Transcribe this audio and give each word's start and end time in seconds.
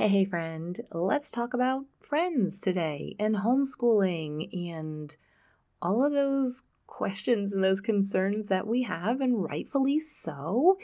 Hey, 0.00 0.08
hey, 0.08 0.24
friend, 0.24 0.80
let's 0.92 1.30
talk 1.30 1.52
about 1.52 1.84
friends 2.00 2.62
today 2.62 3.16
and 3.18 3.36
homeschooling 3.36 4.48
and 4.72 5.14
all 5.82 6.02
of 6.02 6.14
those 6.14 6.62
questions 6.86 7.52
and 7.52 7.62
those 7.62 7.82
concerns 7.82 8.46
that 8.46 8.66
we 8.66 8.84
have, 8.84 9.20
and 9.20 9.44
rightfully 9.44 10.00
so. 10.00 10.78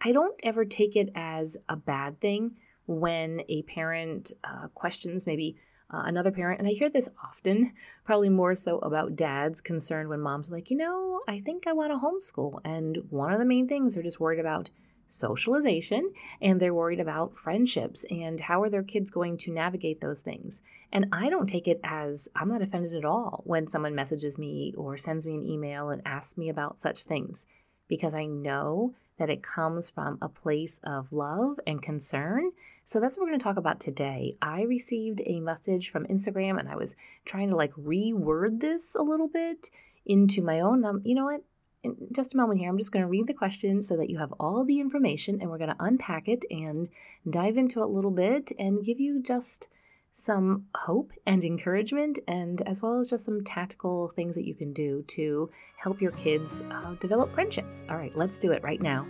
I 0.00 0.12
don't 0.12 0.40
ever 0.42 0.64
take 0.64 0.96
it 0.96 1.10
as 1.14 1.58
a 1.68 1.76
bad 1.76 2.22
thing 2.22 2.56
when 2.86 3.42
a 3.50 3.64
parent 3.64 4.32
uh, 4.42 4.68
questions 4.68 5.26
maybe 5.26 5.58
uh, 5.92 6.04
another 6.06 6.30
parent, 6.30 6.58
and 6.58 6.66
I 6.66 6.72
hear 6.72 6.88
this 6.88 7.10
often, 7.22 7.74
probably 8.06 8.30
more 8.30 8.54
so 8.54 8.78
about 8.78 9.14
dads 9.14 9.60
concerned 9.60 10.08
when 10.08 10.22
moms 10.22 10.48
are 10.48 10.54
like, 10.54 10.70
you 10.70 10.78
know, 10.78 11.20
I 11.28 11.40
think 11.40 11.66
I 11.66 11.74
want 11.74 11.92
to 11.92 11.98
homeschool. 11.98 12.60
And 12.64 12.96
one 13.10 13.30
of 13.30 13.40
the 13.40 13.44
main 13.44 13.68
things 13.68 13.92
they're 13.92 14.02
just 14.02 14.20
worried 14.20 14.40
about 14.40 14.70
socialization 15.08 16.12
and 16.40 16.60
they're 16.60 16.74
worried 16.74 17.00
about 17.00 17.36
friendships 17.36 18.04
and 18.10 18.40
how 18.40 18.62
are 18.62 18.70
their 18.70 18.82
kids 18.82 19.10
going 19.10 19.36
to 19.38 19.52
navigate 19.52 20.00
those 20.00 20.20
things. 20.20 20.62
And 20.92 21.06
I 21.12 21.28
don't 21.28 21.48
take 21.48 21.66
it 21.66 21.80
as 21.82 22.28
I'm 22.36 22.48
not 22.48 22.62
offended 22.62 22.94
at 22.94 23.04
all 23.04 23.42
when 23.44 23.66
someone 23.66 23.94
messages 23.94 24.38
me 24.38 24.74
or 24.76 24.96
sends 24.96 25.26
me 25.26 25.34
an 25.34 25.44
email 25.44 25.90
and 25.90 26.02
asks 26.04 26.38
me 26.38 26.48
about 26.48 26.78
such 26.78 27.04
things 27.04 27.46
because 27.88 28.14
I 28.14 28.26
know 28.26 28.94
that 29.18 29.30
it 29.30 29.42
comes 29.42 29.90
from 29.90 30.18
a 30.22 30.28
place 30.28 30.78
of 30.84 31.12
love 31.12 31.58
and 31.66 31.82
concern. 31.82 32.52
So 32.84 33.00
that's 33.00 33.18
what 33.18 33.24
we're 33.24 33.30
going 33.30 33.40
to 33.40 33.44
talk 33.44 33.56
about 33.56 33.80
today. 33.80 34.36
I 34.40 34.62
received 34.62 35.20
a 35.26 35.40
message 35.40 35.90
from 35.90 36.06
Instagram 36.06 36.58
and 36.58 36.68
I 36.68 36.76
was 36.76 36.96
trying 37.24 37.50
to 37.50 37.56
like 37.56 37.72
reword 37.72 38.60
this 38.60 38.94
a 38.94 39.02
little 39.02 39.28
bit 39.28 39.70
into 40.06 40.42
my 40.42 40.60
own 40.60 40.84
um, 40.84 41.02
you 41.04 41.14
know 41.14 41.26
what 41.26 41.42
in 41.84 41.96
just 42.12 42.34
a 42.34 42.36
moment 42.36 42.58
here, 42.58 42.68
I'm 42.68 42.78
just 42.78 42.92
going 42.92 43.04
to 43.04 43.08
read 43.08 43.26
the 43.26 43.34
question 43.34 43.82
so 43.82 43.96
that 43.96 44.10
you 44.10 44.18
have 44.18 44.32
all 44.40 44.64
the 44.64 44.80
information 44.80 45.40
and 45.40 45.50
we're 45.50 45.58
going 45.58 45.70
to 45.70 45.76
unpack 45.78 46.28
it 46.28 46.44
and 46.50 46.88
dive 47.28 47.56
into 47.56 47.80
it 47.80 47.84
a 47.84 47.86
little 47.86 48.10
bit 48.10 48.50
and 48.58 48.84
give 48.84 48.98
you 48.98 49.22
just 49.22 49.68
some 50.10 50.64
hope 50.74 51.12
and 51.26 51.44
encouragement, 51.44 52.18
and 52.26 52.62
as 52.62 52.82
well 52.82 52.98
as 52.98 53.08
just 53.08 53.24
some 53.24 53.44
tactical 53.44 54.10
things 54.16 54.34
that 54.34 54.44
you 54.44 54.54
can 54.54 54.72
do 54.72 55.04
to 55.06 55.48
help 55.76 56.00
your 56.00 56.10
kids 56.12 56.62
uh, 56.72 56.94
develop 56.94 57.32
friendships. 57.32 57.84
All 57.88 57.96
right, 57.96 58.16
let's 58.16 58.38
do 58.38 58.50
it 58.50 58.64
right 58.64 58.80
now. 58.80 59.06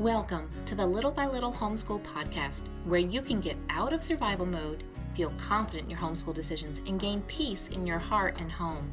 Welcome 0.00 0.50
to 0.66 0.74
the 0.74 0.84
Little 0.84 1.12
by 1.12 1.26
Little 1.26 1.52
Homeschool 1.52 2.02
Podcast, 2.02 2.62
where 2.86 2.98
you 2.98 3.22
can 3.22 3.40
get 3.40 3.56
out 3.70 3.92
of 3.92 4.02
survival 4.02 4.46
mode, 4.46 4.82
feel 5.14 5.30
confident 5.38 5.84
in 5.84 5.90
your 5.90 6.00
homeschool 6.00 6.34
decisions, 6.34 6.80
and 6.88 6.98
gain 6.98 7.22
peace 7.28 7.68
in 7.68 7.86
your 7.86 8.00
heart 8.00 8.40
and 8.40 8.50
home. 8.50 8.92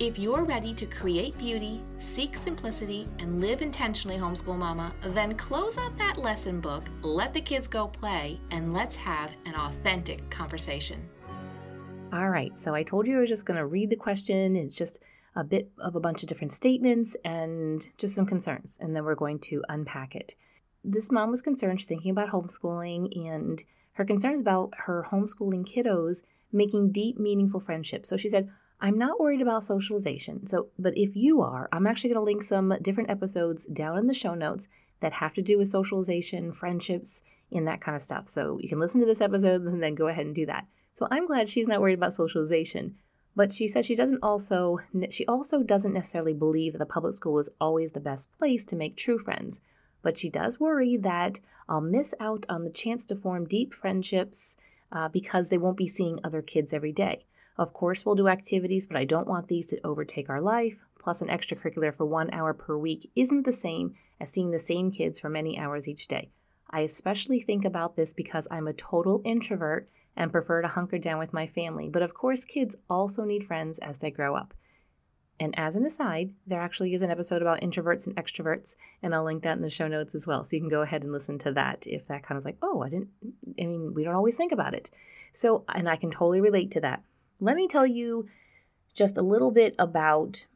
If 0.00 0.18
you're 0.18 0.42
ready 0.42 0.74
to 0.74 0.86
create 0.86 1.38
beauty, 1.38 1.80
seek 1.98 2.36
simplicity, 2.36 3.06
and 3.20 3.40
live 3.40 3.62
intentionally, 3.62 4.16
homeschool 4.16 4.58
mama, 4.58 4.92
then 5.06 5.36
close 5.36 5.78
out 5.78 5.96
that 5.98 6.18
lesson 6.18 6.60
book, 6.60 6.82
let 7.02 7.32
the 7.32 7.40
kids 7.40 7.68
go 7.68 7.86
play, 7.86 8.40
and 8.50 8.74
let's 8.74 8.96
have 8.96 9.30
an 9.46 9.54
authentic 9.54 10.28
conversation. 10.30 11.08
All 12.12 12.28
right, 12.28 12.58
so 12.58 12.74
I 12.74 12.82
told 12.82 13.06
you 13.06 13.18
I 13.18 13.20
was 13.20 13.28
just 13.28 13.46
going 13.46 13.56
to 13.56 13.66
read 13.66 13.88
the 13.88 13.94
question. 13.94 14.56
It's 14.56 14.74
just 14.74 15.00
a 15.36 15.44
bit 15.44 15.70
of 15.78 15.94
a 15.94 16.00
bunch 16.00 16.24
of 16.24 16.28
different 16.28 16.52
statements 16.52 17.16
and 17.24 17.88
just 17.96 18.16
some 18.16 18.26
concerns, 18.26 18.76
and 18.80 18.96
then 18.96 19.04
we're 19.04 19.14
going 19.14 19.38
to 19.40 19.62
unpack 19.68 20.16
it. 20.16 20.34
This 20.82 21.12
mom 21.12 21.30
was 21.30 21.40
concerned, 21.40 21.78
she's 21.78 21.86
thinking 21.86 22.10
about 22.10 22.30
homeschooling, 22.30 23.16
and 23.28 23.62
her 23.92 24.04
concerns 24.04 24.40
about 24.40 24.72
her 24.76 25.06
homeschooling 25.12 25.64
kiddos 25.72 26.22
making 26.52 26.90
deep, 26.90 27.16
meaningful 27.16 27.60
friendships. 27.60 28.08
So 28.08 28.16
she 28.16 28.28
said, 28.28 28.50
I'm 28.80 28.98
not 28.98 29.20
worried 29.20 29.40
about 29.40 29.64
socialization. 29.64 30.46
So, 30.46 30.68
but 30.78 30.96
if 30.96 31.16
you 31.16 31.40
are, 31.40 31.68
I'm 31.72 31.86
actually 31.86 32.10
going 32.10 32.20
to 32.20 32.24
link 32.24 32.42
some 32.42 32.76
different 32.82 33.10
episodes 33.10 33.66
down 33.66 33.98
in 33.98 34.06
the 34.06 34.14
show 34.14 34.34
notes 34.34 34.68
that 35.00 35.12
have 35.12 35.34
to 35.34 35.42
do 35.42 35.58
with 35.58 35.68
socialization, 35.68 36.52
friendships, 36.52 37.22
and 37.52 37.68
that 37.68 37.80
kind 37.80 37.96
of 37.96 38.02
stuff. 38.02 38.28
So 38.28 38.58
you 38.60 38.68
can 38.68 38.80
listen 38.80 39.00
to 39.00 39.06
this 39.06 39.20
episode 39.20 39.62
and 39.62 39.82
then 39.82 39.94
go 39.94 40.08
ahead 40.08 40.26
and 40.26 40.34
do 40.34 40.46
that. 40.46 40.66
So 40.92 41.06
I'm 41.10 41.26
glad 41.26 41.48
she's 41.48 41.68
not 41.68 41.80
worried 41.80 41.98
about 41.98 42.14
socialization. 42.14 42.96
But 43.36 43.50
she 43.50 43.66
says 43.66 43.84
she 43.84 43.96
doesn't 43.96 44.22
also 44.22 44.78
she 45.10 45.26
also 45.26 45.62
doesn't 45.62 45.92
necessarily 45.92 46.34
believe 46.34 46.72
that 46.72 46.78
the 46.78 46.86
public 46.86 47.14
school 47.14 47.38
is 47.40 47.50
always 47.60 47.92
the 47.92 48.00
best 48.00 48.30
place 48.38 48.64
to 48.66 48.76
make 48.76 48.96
true 48.96 49.18
friends. 49.18 49.60
But 50.02 50.16
she 50.16 50.30
does 50.30 50.60
worry 50.60 50.96
that 50.98 51.40
I'll 51.68 51.80
miss 51.80 52.14
out 52.20 52.46
on 52.48 52.62
the 52.62 52.70
chance 52.70 53.06
to 53.06 53.16
form 53.16 53.46
deep 53.46 53.74
friendships 53.74 54.56
uh, 54.92 55.08
because 55.08 55.48
they 55.48 55.58
won't 55.58 55.76
be 55.76 55.88
seeing 55.88 56.20
other 56.22 56.42
kids 56.42 56.72
every 56.72 56.92
day. 56.92 57.24
Of 57.56 57.72
course, 57.72 58.04
we'll 58.04 58.16
do 58.16 58.28
activities, 58.28 58.86
but 58.86 58.96
I 58.96 59.04
don't 59.04 59.28
want 59.28 59.48
these 59.48 59.66
to 59.68 59.80
overtake 59.84 60.28
our 60.28 60.40
life. 60.40 60.84
Plus, 60.98 61.20
an 61.20 61.28
extracurricular 61.28 61.94
for 61.94 62.04
one 62.04 62.30
hour 62.32 62.52
per 62.54 62.76
week 62.76 63.10
isn't 63.14 63.44
the 63.44 63.52
same 63.52 63.94
as 64.20 64.30
seeing 64.30 64.50
the 64.50 64.58
same 64.58 64.90
kids 64.90 65.20
for 65.20 65.28
many 65.28 65.58
hours 65.58 65.86
each 65.86 66.08
day. 66.08 66.30
I 66.70 66.80
especially 66.80 67.40
think 67.40 67.64
about 67.64 67.94
this 67.94 68.12
because 68.12 68.48
I'm 68.50 68.66
a 68.66 68.72
total 68.72 69.22
introvert 69.24 69.88
and 70.16 70.32
prefer 70.32 70.62
to 70.62 70.68
hunker 70.68 70.98
down 70.98 71.18
with 71.18 71.32
my 71.32 71.46
family. 71.46 71.88
But 71.88 72.02
of 72.02 72.14
course, 72.14 72.44
kids 72.44 72.74
also 72.88 73.24
need 73.24 73.46
friends 73.46 73.78
as 73.78 73.98
they 73.98 74.10
grow 74.10 74.34
up. 74.34 74.54
And 75.40 75.56
as 75.58 75.74
an 75.74 75.84
aside, 75.84 76.32
there 76.46 76.60
actually 76.60 76.94
is 76.94 77.02
an 77.02 77.10
episode 77.10 77.42
about 77.42 77.60
introverts 77.60 78.06
and 78.06 78.14
extroverts, 78.16 78.76
and 79.02 79.14
I'll 79.14 79.24
link 79.24 79.42
that 79.42 79.56
in 79.56 79.62
the 79.62 79.70
show 79.70 79.88
notes 79.88 80.14
as 80.14 80.26
well. 80.26 80.44
So 80.44 80.54
you 80.54 80.62
can 80.62 80.70
go 80.70 80.82
ahead 80.82 81.02
and 81.02 81.12
listen 81.12 81.38
to 81.40 81.52
that 81.52 81.86
if 81.88 82.06
that 82.06 82.22
kind 82.22 82.38
of 82.38 82.44
like, 82.44 82.56
oh, 82.62 82.82
I 82.82 82.88
didn't, 82.88 83.08
I 83.60 83.66
mean, 83.66 83.94
we 83.94 84.04
don't 84.04 84.14
always 84.14 84.36
think 84.36 84.52
about 84.52 84.74
it. 84.74 84.90
So, 85.32 85.64
and 85.74 85.88
I 85.88 85.96
can 85.96 86.12
totally 86.12 86.40
relate 86.40 86.70
to 86.72 86.80
that. 86.82 87.02
Let 87.40 87.56
me 87.56 87.68
tell 87.68 87.86
you 87.86 88.28
just 88.94 89.18
a 89.18 89.22
little 89.22 89.50
bit 89.50 89.74
about 89.78 90.46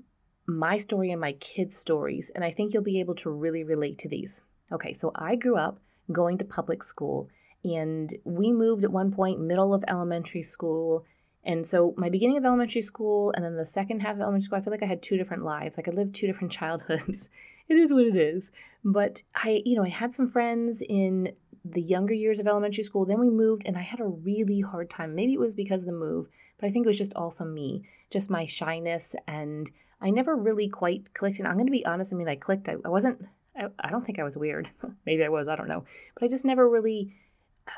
my 0.46 0.78
story 0.78 1.10
and 1.10 1.20
my 1.20 1.32
kids' 1.32 1.76
stories, 1.76 2.30
and 2.34 2.44
I 2.44 2.50
think 2.50 2.72
you'll 2.72 2.82
be 2.82 3.00
able 3.00 3.14
to 3.16 3.30
really 3.30 3.64
relate 3.64 3.98
to 3.98 4.08
these. 4.08 4.40
Okay, 4.72 4.92
so 4.92 5.12
I 5.14 5.36
grew 5.36 5.56
up 5.56 5.80
going 6.10 6.38
to 6.38 6.44
public 6.44 6.82
school, 6.82 7.28
and 7.64 8.12
we 8.24 8.52
moved 8.52 8.84
at 8.84 8.92
one 8.92 9.10
point, 9.12 9.40
middle 9.40 9.74
of 9.74 9.84
elementary 9.88 10.42
school. 10.42 11.04
And 11.44 11.66
so 11.66 11.94
my 11.96 12.08
beginning 12.08 12.36
of 12.36 12.44
elementary 12.44 12.82
school 12.82 13.32
and 13.34 13.44
then 13.44 13.56
the 13.56 13.64
second 13.64 14.00
half 14.00 14.14
of 14.14 14.20
elementary 14.20 14.44
school, 14.44 14.58
I 14.58 14.60
feel 14.60 14.70
like 14.70 14.82
I 14.82 14.86
had 14.86 15.02
two 15.02 15.16
different 15.16 15.44
lives. 15.44 15.76
Like 15.76 15.88
I 15.88 15.92
lived 15.92 16.14
two 16.14 16.26
different 16.26 16.52
childhoods. 16.60 17.30
it 17.68 17.76
is 17.76 17.92
what 17.92 18.04
it 18.04 18.16
is. 18.16 18.50
But 18.84 19.22
I, 19.34 19.62
you 19.64 19.76
know, 19.76 19.84
I 19.84 19.88
had 19.88 20.12
some 20.12 20.28
friends 20.28 20.82
in 20.82 21.32
the 21.64 21.82
younger 21.82 22.14
years 22.14 22.38
of 22.38 22.46
elementary 22.46 22.84
school. 22.84 23.04
Then 23.04 23.20
we 23.20 23.30
moved, 23.30 23.62
and 23.66 23.76
I 23.76 23.82
had 23.82 24.00
a 24.00 24.06
really 24.06 24.60
hard 24.60 24.90
time. 24.90 25.14
Maybe 25.14 25.34
it 25.34 25.40
was 25.40 25.54
because 25.54 25.82
of 25.82 25.86
the 25.86 25.92
move, 25.92 26.28
but 26.58 26.66
I 26.66 26.70
think 26.70 26.86
it 26.86 26.88
was 26.88 26.98
just 26.98 27.14
also 27.14 27.44
me, 27.44 27.84
just 28.10 28.30
my 28.30 28.46
shyness, 28.46 29.14
and 29.26 29.70
I 30.00 30.10
never 30.10 30.36
really 30.36 30.68
quite 30.68 31.12
clicked. 31.14 31.38
And 31.38 31.48
I'm 31.48 31.54
going 31.54 31.66
to 31.66 31.72
be 31.72 31.86
honest, 31.86 32.12
I 32.12 32.16
mean, 32.16 32.28
I 32.28 32.36
clicked. 32.36 32.68
I, 32.68 32.76
I 32.84 32.88
wasn't, 32.88 33.26
I, 33.56 33.66
I 33.80 33.90
don't 33.90 34.04
think 34.04 34.18
I 34.18 34.24
was 34.24 34.36
weird. 34.36 34.70
Maybe 35.06 35.24
I 35.24 35.28
was, 35.28 35.48
I 35.48 35.56
don't 35.56 35.68
know. 35.68 35.84
But 36.14 36.24
I 36.24 36.28
just 36.28 36.44
never 36.44 36.68
really, 36.68 37.14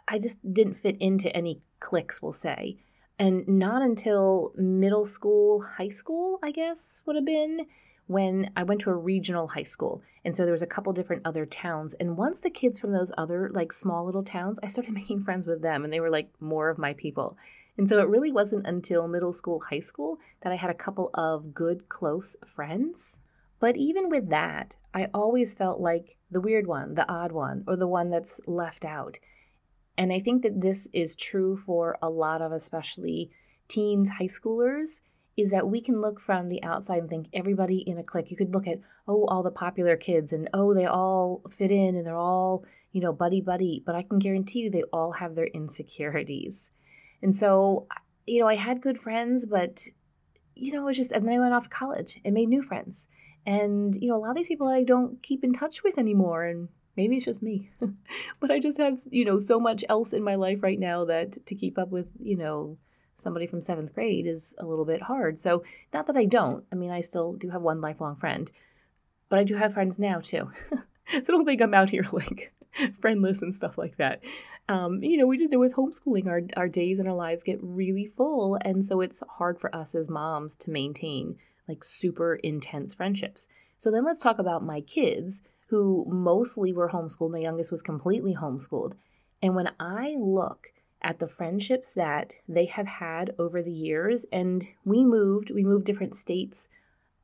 I 0.08 0.18
just 0.18 0.38
didn't 0.52 0.74
fit 0.74 0.96
into 1.00 1.34
any 1.34 1.60
cliques, 1.80 2.20
we'll 2.20 2.32
say. 2.32 2.78
And 3.18 3.46
not 3.46 3.82
until 3.82 4.52
middle 4.56 5.04
school, 5.04 5.60
high 5.62 5.90
school, 5.90 6.38
I 6.42 6.52
guess, 6.52 7.02
would 7.06 7.16
have 7.16 7.26
been 7.26 7.66
when 8.10 8.50
I 8.56 8.64
went 8.64 8.80
to 8.80 8.90
a 8.90 8.96
regional 8.96 9.46
high 9.46 9.62
school. 9.62 10.02
And 10.24 10.36
so 10.36 10.42
there 10.42 10.50
was 10.50 10.62
a 10.62 10.66
couple 10.66 10.92
different 10.92 11.22
other 11.24 11.46
towns. 11.46 11.94
And 11.94 12.16
once 12.16 12.40
the 12.40 12.50
kids 12.50 12.80
from 12.80 12.90
those 12.90 13.12
other 13.16 13.52
like 13.54 13.72
small 13.72 14.04
little 14.04 14.24
towns, 14.24 14.58
I 14.64 14.66
started 14.66 14.94
making 15.00 15.22
friends 15.22 15.46
with 15.46 15.62
them 15.62 15.84
and 15.84 15.92
they 15.92 16.00
were 16.00 16.10
like 16.10 16.28
more 16.40 16.70
of 16.70 16.76
my 16.76 16.92
people. 16.94 17.38
And 17.78 17.88
so 17.88 18.00
it 18.00 18.08
really 18.08 18.32
wasn't 18.32 18.66
until 18.66 19.06
middle 19.06 19.32
school, 19.32 19.60
high 19.60 19.78
school 19.78 20.18
that 20.40 20.52
I 20.52 20.56
had 20.56 20.70
a 20.70 20.74
couple 20.74 21.10
of 21.14 21.54
good, 21.54 21.88
close 21.88 22.36
friends. 22.44 23.20
But 23.60 23.76
even 23.76 24.10
with 24.10 24.28
that, 24.30 24.74
I 24.92 25.06
always 25.14 25.54
felt 25.54 25.80
like 25.80 26.16
the 26.32 26.40
weird 26.40 26.66
one, 26.66 26.94
the 26.94 27.08
odd 27.08 27.30
one, 27.30 27.62
or 27.68 27.76
the 27.76 27.86
one 27.86 28.10
that's 28.10 28.40
left 28.48 28.84
out. 28.84 29.20
And 29.96 30.12
I 30.12 30.18
think 30.18 30.42
that 30.42 30.60
this 30.60 30.88
is 30.92 31.14
true 31.14 31.56
for 31.56 31.96
a 32.02 32.10
lot 32.10 32.42
of 32.42 32.50
especially 32.50 33.30
teens, 33.68 34.10
high 34.10 34.24
schoolers, 34.24 35.00
is 35.40 35.50
that 35.50 35.68
we 35.68 35.80
can 35.80 36.00
look 36.00 36.20
from 36.20 36.48
the 36.48 36.62
outside 36.62 36.98
and 36.98 37.08
think 37.08 37.28
everybody 37.32 37.78
in 37.78 37.98
a 37.98 38.02
clique. 38.04 38.30
You 38.30 38.36
could 38.36 38.52
look 38.52 38.66
at, 38.66 38.80
oh, 39.08 39.24
all 39.26 39.42
the 39.42 39.50
popular 39.50 39.96
kids 39.96 40.32
and 40.32 40.48
oh, 40.54 40.74
they 40.74 40.86
all 40.86 41.42
fit 41.50 41.70
in 41.70 41.96
and 41.96 42.06
they're 42.06 42.16
all, 42.16 42.64
you 42.92 43.00
know, 43.00 43.12
buddy 43.12 43.40
buddy. 43.40 43.82
But 43.84 43.94
I 43.94 44.02
can 44.02 44.18
guarantee 44.18 44.60
you 44.60 44.70
they 44.70 44.82
all 44.92 45.12
have 45.12 45.34
their 45.34 45.46
insecurities. 45.46 46.70
And 47.22 47.34
so, 47.34 47.86
you 48.26 48.40
know, 48.40 48.48
I 48.48 48.56
had 48.56 48.80
good 48.80 49.00
friends, 49.00 49.46
but, 49.46 49.86
you 50.54 50.72
know, 50.72 50.82
it 50.82 50.86
was 50.86 50.96
just, 50.96 51.12
and 51.12 51.26
then 51.26 51.34
I 51.34 51.40
went 51.40 51.54
off 51.54 51.64
to 51.64 51.70
college 51.70 52.20
and 52.24 52.34
made 52.34 52.48
new 52.48 52.62
friends. 52.62 53.08
And, 53.46 53.94
you 53.96 54.08
know, 54.08 54.16
a 54.16 54.18
lot 54.18 54.30
of 54.30 54.36
these 54.36 54.48
people 54.48 54.68
I 54.68 54.84
don't 54.84 55.22
keep 55.22 55.42
in 55.44 55.52
touch 55.52 55.82
with 55.82 55.98
anymore. 55.98 56.44
And 56.44 56.68
maybe 56.96 57.16
it's 57.16 57.24
just 57.24 57.42
me. 57.42 57.70
but 58.40 58.50
I 58.50 58.58
just 58.58 58.78
have, 58.78 58.98
you 59.10 59.24
know, 59.24 59.38
so 59.38 59.58
much 59.58 59.84
else 59.88 60.12
in 60.12 60.22
my 60.22 60.34
life 60.34 60.62
right 60.62 60.78
now 60.78 61.06
that 61.06 61.44
to 61.46 61.54
keep 61.54 61.78
up 61.78 61.88
with, 61.88 62.08
you 62.20 62.36
know, 62.36 62.78
somebody 63.20 63.46
from 63.46 63.60
seventh 63.60 63.94
grade 63.94 64.26
is 64.26 64.54
a 64.58 64.66
little 64.66 64.84
bit 64.84 65.02
hard. 65.02 65.38
So, 65.38 65.62
not 65.92 66.06
that 66.06 66.16
I 66.16 66.24
don't. 66.24 66.64
I 66.72 66.74
mean, 66.74 66.90
I 66.90 67.00
still 67.00 67.32
do 67.34 67.50
have 67.50 67.62
one 67.62 67.80
lifelong 67.80 68.16
friend, 68.16 68.50
but 69.28 69.38
I 69.38 69.44
do 69.44 69.56
have 69.56 69.74
friends 69.74 69.98
now 69.98 70.20
too. 70.20 70.50
so, 71.10 71.32
don't 71.32 71.44
think 71.44 71.60
I'm 71.60 71.74
out 71.74 71.90
here 71.90 72.06
like 72.12 72.52
friendless 73.00 73.42
and 73.42 73.54
stuff 73.54 73.78
like 73.78 73.96
that. 73.96 74.20
Um, 74.68 75.02
you 75.02 75.16
know, 75.16 75.26
we 75.26 75.36
just 75.36 75.50
do 75.50 75.64
as 75.64 75.74
homeschooling. 75.74 76.28
Our, 76.28 76.42
our 76.56 76.68
days 76.68 77.00
and 77.00 77.08
our 77.08 77.14
lives 77.14 77.42
get 77.42 77.58
really 77.60 78.06
full. 78.16 78.56
And 78.62 78.84
so 78.84 79.00
it's 79.00 79.22
hard 79.28 79.60
for 79.60 79.74
us 79.74 79.96
as 79.96 80.08
moms 80.08 80.56
to 80.58 80.70
maintain 80.70 81.36
like 81.68 81.82
super 81.82 82.36
intense 82.36 82.94
friendships. 82.94 83.48
So 83.76 83.90
then 83.90 84.04
let's 84.04 84.20
talk 84.20 84.38
about 84.38 84.64
my 84.64 84.80
kids 84.80 85.42
who 85.68 86.04
mostly 86.08 86.72
were 86.72 86.90
homeschooled. 86.90 87.32
My 87.32 87.38
youngest 87.38 87.72
was 87.72 87.82
completely 87.82 88.34
homeschooled. 88.34 88.92
And 89.42 89.56
when 89.56 89.70
I 89.80 90.14
look 90.18 90.68
at 91.02 91.18
the 91.18 91.28
friendships 91.28 91.92
that 91.94 92.36
they 92.48 92.66
have 92.66 92.86
had 92.86 93.34
over 93.38 93.62
the 93.62 93.70
years, 93.70 94.26
and 94.32 94.66
we 94.84 95.04
moved, 95.04 95.50
we 95.50 95.64
moved 95.64 95.84
different 95.84 96.14
states. 96.14 96.68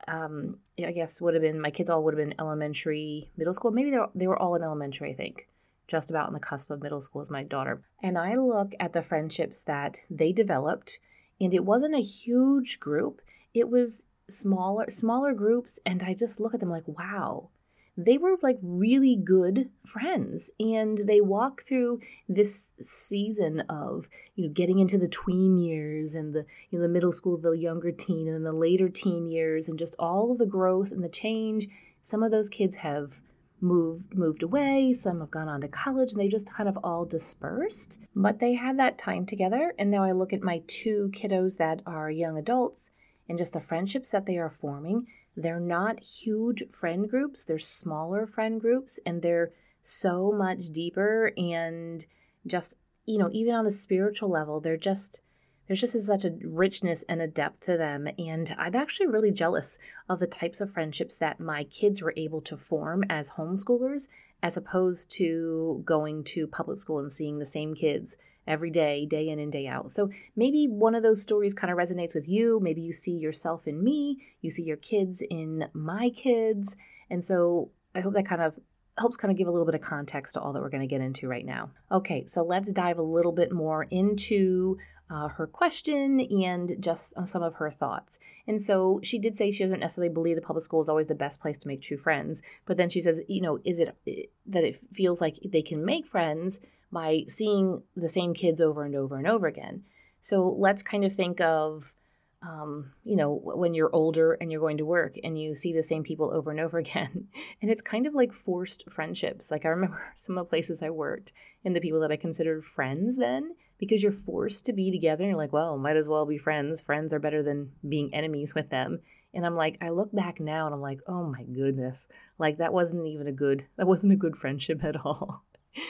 Um, 0.09 0.59
I 0.79 0.93
guess 0.93 1.21
would 1.21 1.35
have 1.35 1.43
been 1.43 1.61
my 1.61 1.71
kids 1.71 1.91
all 1.91 2.03
would 2.05 2.15
have 2.17 2.29
been 2.29 2.39
elementary, 2.39 3.31
middle 3.37 3.55
school. 3.55 3.71
Maybe 3.71 3.91
they 3.91 3.99
were, 3.99 4.11
they 4.15 4.27
were 4.27 4.39
all 4.41 4.55
in 4.55 4.63
elementary, 4.63 5.11
I 5.11 5.15
think, 5.15 5.49
just 5.89 6.11
about 6.11 6.27
on 6.27 6.33
the 6.33 6.41
cusp 6.41 6.71
of 6.71 6.83
middle 6.83 7.01
school 7.01 7.23
as 7.23 7.31
my 7.31 7.43
daughter. 7.43 7.83
And 8.03 8.17
I 8.17 8.35
look 8.35 8.73
at 8.79 8.93
the 8.93 9.03
friendships 9.03 9.63
that 9.63 10.01
they 10.11 10.33
developed, 10.33 11.01
and 11.41 11.53
it 11.53 11.65
wasn't 11.65 11.95
a 11.95 12.01
huge 12.01 12.79
group. 12.79 13.21
It 13.53 13.69
was 13.69 14.07
smaller 14.29 14.91
smaller 14.91 15.33
groups, 15.33 15.79
and 15.85 16.03
I 16.03 16.15
just 16.15 16.41
look 16.41 16.55
at 16.55 16.61
them 16.61 16.71
like, 16.71 16.87
wow, 16.87 17.51
they 17.97 18.19
were 18.19 18.37
like 18.43 18.59
really 18.63 19.17
good 19.17 19.71
friends 19.85 20.51
and 20.61 20.99
they 20.99 21.21
walk 21.21 21.63
through 21.63 22.01
this 22.29 22.71
season 22.81 23.61
of 23.69 24.09
you 24.35 24.47
know 24.47 24.53
getting 24.53 24.79
into 24.79 24.99
the 24.99 25.09
tween 25.09 25.59
years 25.59 26.15
and 26.15 26.35
the 26.35 26.45
you 26.71 26.79
know 26.79 26.83
the 26.83 26.93
middle 26.93 27.13
school 27.13 27.39
the 27.39 27.53
younger 27.53 27.91
teen 27.91 28.27
and 28.27 28.37
then 28.37 28.43
the 28.43 28.53
later 28.53 28.89
teen 28.89 29.27
years 29.27 29.69
and 29.69 29.79
just 29.79 29.97
all 29.99 30.31
of 30.31 30.39
the 30.39 30.47
growth 30.47 30.93
and 30.93 31.03
the 31.03 31.09
change. 31.09 31.69
Some 32.03 32.23
of 32.23 32.31
those 32.31 32.49
kids 32.49 32.77
have 32.77 33.21
moved 33.63 34.15
moved 34.15 34.43
away 34.43 34.93
some 34.93 35.21
have 35.21 35.31
gone 35.31 35.49
on 35.49 35.63
to 35.63 35.69
college 35.69 36.13
and 36.13 36.21
they 36.21 36.29
just 36.29 36.53
kind 36.53 36.69
of 36.69 36.79
all 36.85 37.07
dispersed. 37.07 37.99
But 38.15 38.39
they 38.39 38.53
had 38.53 38.79
that 38.79 38.99
time 38.99 39.25
together 39.25 39.75
and 39.79 39.91
now 39.91 40.05
i 40.05 40.13
look 40.13 40.35
at 40.35 40.43
my 40.43 40.63
two 40.67 41.11
kiddos 41.15 41.57
that 41.57 41.81
are 41.87 42.11
young 42.11 42.37
adults 42.37 42.91
and 43.29 43.39
just 43.39 43.55
the 43.55 43.61
friendships 43.61 44.11
that 44.11 44.27
they 44.27 44.37
are 44.37 44.51
forming 44.51 45.07
they're 45.37 45.61
not 45.61 46.03
huge 46.03 46.65
friend 46.71 47.09
groups, 47.09 47.45
they're 47.45 47.59
smaller 47.59 48.27
friend 48.27 48.61
groups, 48.61 48.99
and 49.05 49.23
they're 49.23 49.53
so 49.83 50.33
much 50.33 50.67
deeper 50.67 51.33
and 51.37 52.05
just, 52.47 52.75
you 53.05 53.19
know, 53.19 53.29
even 53.33 53.55
on 53.55 53.67
a 53.67 53.71
spiritual 53.71 54.31
level, 54.31 54.61
they're 54.61 54.77
just 54.77 55.21
there's 55.67 55.81
just 55.81 56.01
such 56.01 56.25
a 56.25 56.35
richness 56.45 57.03
and 57.09 57.21
a 57.21 57.27
depth 57.27 57.61
to 57.61 57.77
them. 57.77 58.09
And 58.19 58.55
I'm 58.57 58.77
actually 58.77 59.09
really 59.09 59.33
jealous 59.33 59.79
of 60.09 60.21
the 60.21 60.27
types 60.27 60.61
of 60.61 60.73
friendships 60.73 61.17
that 61.19 61.41
my 61.41 61.65
kids 61.65 62.03
were 62.03 62.15
able 62.17 62.41
to 62.43 62.57
form 62.57 63.05
as 63.11 63.33
homeschoolers, 63.33 64.07
as 64.43 64.57
opposed 64.57 65.11
to 65.13 65.83
going 65.85 66.23
to 66.25 66.47
public 66.47 66.79
school 66.79 67.01
and 67.01 67.13
seeing 67.13 67.39
the 67.39 67.47
same 67.47 67.75
kids 67.75 68.17
every 68.47 68.71
day, 68.71 69.07
day 69.07 69.29
in 69.29 69.39
and 69.39 69.53
day 69.53 69.67
out. 69.67 69.91
So 69.91 70.11
maybe 70.35 70.67
one 70.67 70.95
of 70.95 71.03
those 71.03 71.23
stories 71.23 71.55
kind 71.55 71.71
of 71.71 71.79
resonates 71.79 72.15
with 72.15 72.29
you. 72.29 72.61
Maybe 72.61 72.81
you 72.81 72.93
see 72.93 73.13
yourself 73.13 73.67
in 73.67 73.83
me, 73.83 74.19
you 74.41 74.51
see 74.51 74.63
your 74.63 74.77
kids 74.77 75.23
in 75.29 75.69
my 75.73 76.11
kids. 76.11 76.77
And 77.11 77.23
so 77.23 77.71
I 77.95 78.01
hope 78.01 78.15
that 78.15 78.27
kind 78.27 78.43
of 78.43 78.55
helps 78.99 79.17
kind 79.17 79.31
of 79.31 79.37
give 79.37 79.49
a 79.49 79.51
little 79.51 79.67
bit 79.67 79.75
of 79.75 79.81
context 79.81 80.35
to 80.35 80.41
all 80.41 80.53
that 80.53 80.63
we're 80.63 80.71
going 80.71 80.81
to 80.81 80.87
get 80.87 81.01
into 81.01 81.29
right 81.29 81.45
now. 81.45 81.71
Okay, 81.93 82.25
so 82.27 82.43
let's 82.43 82.73
dive 82.73 82.99
a 82.99 83.03
little 83.03 83.33
bit 83.33 83.53
more 83.53 83.85
into 83.85 84.79
uh, 85.09 85.29
her 85.29 85.47
question 85.47 86.21
and 86.21 86.73
just 86.81 87.13
uh, 87.17 87.25
some 87.25 87.43
of 87.43 87.55
her 87.55 87.71
thoughts. 87.71 88.19
And 88.49 88.61
so 88.61 89.01
she 89.03 89.19
did 89.19 89.37
say 89.37 89.51
she 89.51 89.63
doesn't 89.63 89.81
necessarily 89.81 90.13
believe 90.13 90.37
the 90.37 90.43
public 90.43 90.65
school 90.65 90.81
is 90.81 90.89
always 90.89 91.07
the 91.07 91.15
best 91.15 91.41
place 91.41 91.59
to 91.59 91.69
make 91.69 91.83
true 91.83 91.97
friends. 91.97 92.43
But 92.65 92.77
then 92.77 92.89
she 92.89 93.01
says, 93.01 93.21
you 93.29 93.41
know, 93.41 93.61
is 93.65 93.79
it 93.79 93.97
eh, 94.07 94.23
that 94.47 94.65
it 94.65 94.77
feels 94.93 95.21
like 95.21 95.39
they 95.45 95.63
can 95.63 95.85
make 95.85 96.07
friends 96.07 96.59
by 96.93 97.25
seeing 97.29 97.83
the 97.97 98.09
same 98.09 98.35
kids 98.35 98.61
over 98.61 98.85
and 98.85 98.95
over 98.95 99.17
and 99.17 99.27
over 99.27 99.47
again? 99.47 99.85
So 100.21 100.49
let's 100.59 100.83
kind 100.83 101.05
of 101.05 101.13
think 101.13 101.41
of, 101.41 101.95
um, 102.43 102.93
you 103.05 103.17
know, 103.17 103.33
when 103.33 103.75
you're 103.75 103.95
older 103.95 104.33
and 104.33 104.51
you're 104.51 104.61
going 104.61 104.79
to 104.79 104.85
work 104.85 105.15
and 105.23 105.41
you 105.41 105.55
see 105.55 105.73
the 105.73 105.83
same 105.83 106.03
people 106.03 106.33
over 106.33 106.51
and 106.51 106.61
over 106.61 106.79
again. 106.87 107.29
And 107.63 107.71
it's 107.71 107.83
kind 107.83 108.07
of 108.07 108.15
like 108.15 108.33
forced 108.33 108.91
friendships. 108.91 109.51
Like 109.51 109.65
I 109.65 109.69
remember 109.69 110.03
some 110.17 110.37
of 110.37 110.47
the 110.47 110.51
places 110.51 110.83
I 110.83 110.91
worked 110.91 111.33
and 111.65 111.77
the 111.77 111.81
people 111.81 112.01
that 112.01 112.13
I 112.13 112.17
considered 112.17 112.65
friends 112.65 113.17
then 113.17 113.55
because 113.79 114.03
you're 114.03 114.13
forced 114.13 114.67
to 114.67 114.73
be 114.73 114.91
together 114.91 115.23
and 115.23 115.31
you're 115.31 115.39
like, 115.39 115.53
well, 115.53 115.77
might 115.77 115.97
as 115.97 116.09
well 116.09 116.27
be 116.27 116.39
friends. 116.39 116.83
Friends 116.83 117.13
are 117.13 117.19
better 117.19 117.43
than 117.43 117.73
being 117.87 118.15
enemies 118.15 118.55
with 118.55 118.71
them. 118.71 119.01
And 119.35 119.45
I'm 119.45 119.55
like, 119.55 119.77
I 119.83 119.91
look 119.91 120.13
back 120.13 120.41
now 120.41 120.67
and 120.67 120.75
I'm 120.75 120.81
like, 120.81 121.01
oh 121.07 121.25
my 121.25 121.43
goodness. 121.43 122.09
Like 122.39 122.59
that 122.59 122.73
wasn't 122.73 123.07
even 123.07 123.27
a 123.27 123.33
good 123.33 123.67
that 123.77 123.87
wasn't 123.87 124.13
a 124.13 124.17
good 124.17 124.37
friendship 124.37 124.83
at 124.83 124.97
all. 125.05 125.45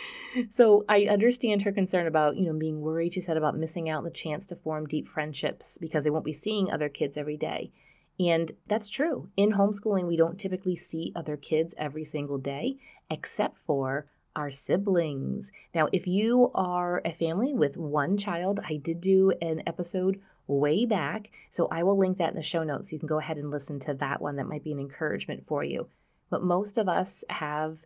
so 0.49 0.85
I 0.89 1.05
understand 1.05 1.63
her 1.63 1.73
concern 1.73 2.07
about, 2.07 2.37
you 2.37 2.47
know, 2.47 2.59
being 2.59 2.81
worried, 2.81 3.15
she 3.15 3.21
said, 3.21 3.37
about 3.37 3.57
missing 3.57 3.89
out 3.89 4.05
the 4.05 4.11
chance 4.11 4.47
to 4.47 4.57
form 4.57 4.87
deep 4.87 5.09
friendships 5.09 5.79
because 5.79 6.05
they 6.05 6.11
won't 6.11 6.25
be 6.25 6.33
seeing 6.33 6.71
other 6.71 6.89
kids 6.89 7.17
every 7.17 7.37
day. 7.37 7.73
And 8.19 8.51
that's 8.67 8.89
true. 8.89 9.29
In 9.37 9.53
homeschooling, 9.53 10.07
we 10.07 10.17
don't 10.17 10.39
typically 10.39 10.77
see 10.77 11.13
other 11.15 11.37
kids 11.37 11.75
every 11.77 12.05
single 12.05 12.39
day, 12.39 12.77
except 13.11 13.59
for 13.59 14.07
our 14.35 14.51
siblings. 14.51 15.51
Now, 15.75 15.89
if 15.93 16.07
you 16.07 16.51
are 16.55 17.03
a 17.05 17.13
family 17.13 17.55
with 17.55 17.77
one 17.77 18.17
child, 18.17 18.61
I 18.69 18.77
did 18.77 19.01
do 19.01 19.33
an 19.43 19.63
episode 19.67 20.21
way 20.47 20.87
back, 20.87 21.31
so 21.51 21.69
I 21.71 21.83
will 21.83 21.99
link 21.99 22.19
that 22.19 22.31
in 22.31 22.37
the 22.37 22.43
show 22.43 22.63
notes. 22.63 22.93
You 22.93 22.99
can 22.99 23.09
go 23.09 23.19
ahead 23.19 23.39
and 23.39 23.51
listen 23.51 23.81
to 23.81 23.95
that 23.95 24.21
one. 24.21 24.37
That 24.37 24.49
might 24.49 24.65
be 24.65 24.73
an 24.73 24.79
encouragement 24.79 25.47
for 25.47 25.65
you. 25.65 25.89
But 26.31 26.43
most 26.43 26.79
of 26.79 26.89
us 26.89 27.25
have 27.29 27.85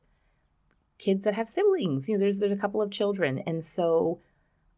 kids 1.01 1.25
that 1.25 1.35
have 1.35 1.49
siblings. 1.49 2.09
You 2.09 2.15
know, 2.15 2.21
there's 2.21 2.39
there's 2.39 2.53
a 2.53 2.57
couple 2.57 2.83
of 2.83 2.91
children, 2.91 3.43
and 3.47 3.65
so 3.65 4.21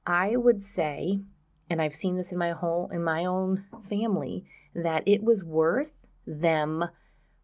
I 0.06 0.36
would 0.36 0.62
say, 0.62 1.20
and 1.68 1.82
I've 1.82 1.94
seen 1.94 2.16
this 2.16 2.32
in 2.32 2.38
my 2.38 2.52
whole 2.52 2.88
in 2.92 3.04
my 3.04 3.24
own 3.24 3.64
family, 3.82 4.44
that 4.74 5.02
it 5.06 5.22
was 5.22 5.44
worth 5.44 6.06
them 6.26 6.84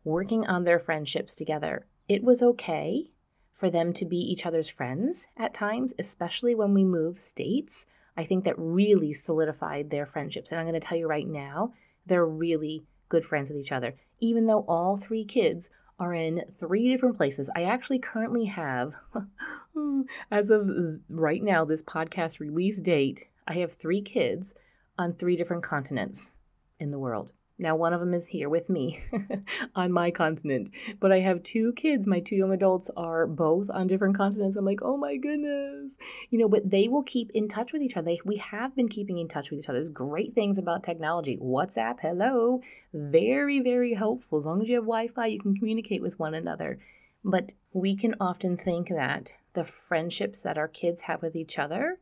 working 0.05 0.47
on 0.47 0.65
their 0.65 0.79
friendships 0.79 1.35
together. 1.35 1.87
It 2.09 2.25
was 2.25 2.43
okay 2.43 3.11
for 3.53 3.71
them 3.71 3.93
to 3.95 4.05
be 4.07 4.17
each 4.17 4.47
other's 4.47 4.69
friends 4.69 5.27
at 5.37 5.53
times, 5.53 5.93
especially 5.99 6.55
when 6.55 6.73
we 6.73 6.85
move 6.85 7.19
states. 7.19 7.87
I 8.17 8.25
think 8.25 8.45
that 8.45 8.59
really 8.59 9.13
solidified 9.13 9.91
their 9.91 10.07
friendships. 10.07 10.51
And 10.51 10.61
I'm 10.61 10.67
going 10.67 10.81
to 10.81 10.87
tell 10.87 10.99
you 10.99 11.07
right 11.07 11.27
now, 11.27 11.75
they're 12.07 12.27
really 12.27 12.85
good 13.09 13.25
friends 13.25 13.51
with 13.51 13.59
each 13.59 13.73
other. 13.73 13.95
Even 14.21 14.47
though 14.47 14.65
all 14.69 14.97
three 14.97 15.25
kids 15.25 15.71
are 15.99 16.15
in 16.15 16.45
three 16.55 16.89
different 16.89 17.17
places, 17.17 17.51
I 17.55 17.65
actually 17.65 17.99
currently 17.99 18.45
have, 18.47 18.95
hmm, 19.75 20.03
as 20.31 20.51
of 20.51 20.69
right 21.09 21.43
now, 21.43 21.65
this 21.65 21.83
podcast 21.83 22.41
release 22.41 22.81
date, 22.81 23.27
I 23.47 23.55
have 23.55 23.73
three 23.73 24.03
kids 24.03 24.55
on 24.99 25.15
three 25.15 25.37
different 25.37 25.63
continents 25.63 26.33
in 26.79 26.91
the 26.91 26.99
world. 26.99 27.33
Now, 27.61 27.75
one 27.75 27.93
of 27.93 27.99
them 27.99 28.15
is 28.15 28.27
here 28.27 28.49
with 28.49 28.71
me 28.71 29.01
on 29.75 29.91
my 29.91 30.13
continent, 30.13 30.71
but 31.01 31.11
I 31.11 31.19
have 31.21 31.43
two 31.43 31.73
kids. 31.73 32.07
My 32.07 32.21
two 32.21 32.37
young 32.37 32.53
adults 32.53 32.89
are 32.97 33.27
both 33.27 33.69
on 33.69 33.89
different 33.89 34.17
continents. 34.17 34.55
I'm 34.55 34.65
like, 34.65 34.81
oh 34.81 34.97
my 34.97 35.17
goodness, 35.17 35.97
you 36.31 36.39
know, 36.39 36.49
but 36.49 36.71
they 36.71 36.87
will 36.87 37.03
keep 37.03 37.33
in 37.33 37.49
touch 37.49 37.73
with 37.73 37.83
each 37.83 37.97
other. 37.97 38.05
They, 38.05 38.21
we 38.25 38.37
have 38.37 38.77
been 38.77 38.89
keeping 38.89 39.19
in 39.19 39.27
touch 39.27 39.51
with 39.51 39.59
each 39.59 39.69
other. 39.69 39.79
There's 39.79 39.91
great 39.91 40.37
things 40.37 40.57
about 40.57 40.85
technology. 40.85 41.37
WhatsApp, 41.39 41.97
hello, 42.01 42.61
very, 42.95 43.59
very 43.59 43.95
helpful. 43.95 44.39
As 44.39 44.47
long 44.47 44.63
as 44.63 44.69
you 44.69 44.77
have 44.77 44.85
Wi 44.85 45.09
Fi, 45.09 45.27
you 45.27 45.41
can 45.41 45.57
communicate 45.57 46.01
with 46.01 46.19
one 46.19 46.35
another. 46.35 46.79
But 47.25 47.55
we 47.73 47.97
can 47.97 48.15
often 48.21 48.57
think 48.57 48.89
that 48.91 49.33
the 49.55 49.65
friendships 49.65 50.43
that 50.45 50.57
our 50.59 50.69
kids 50.69 51.03
have 51.03 51.23
with 51.23 51.35
each 51.35 51.59
other 51.59 51.99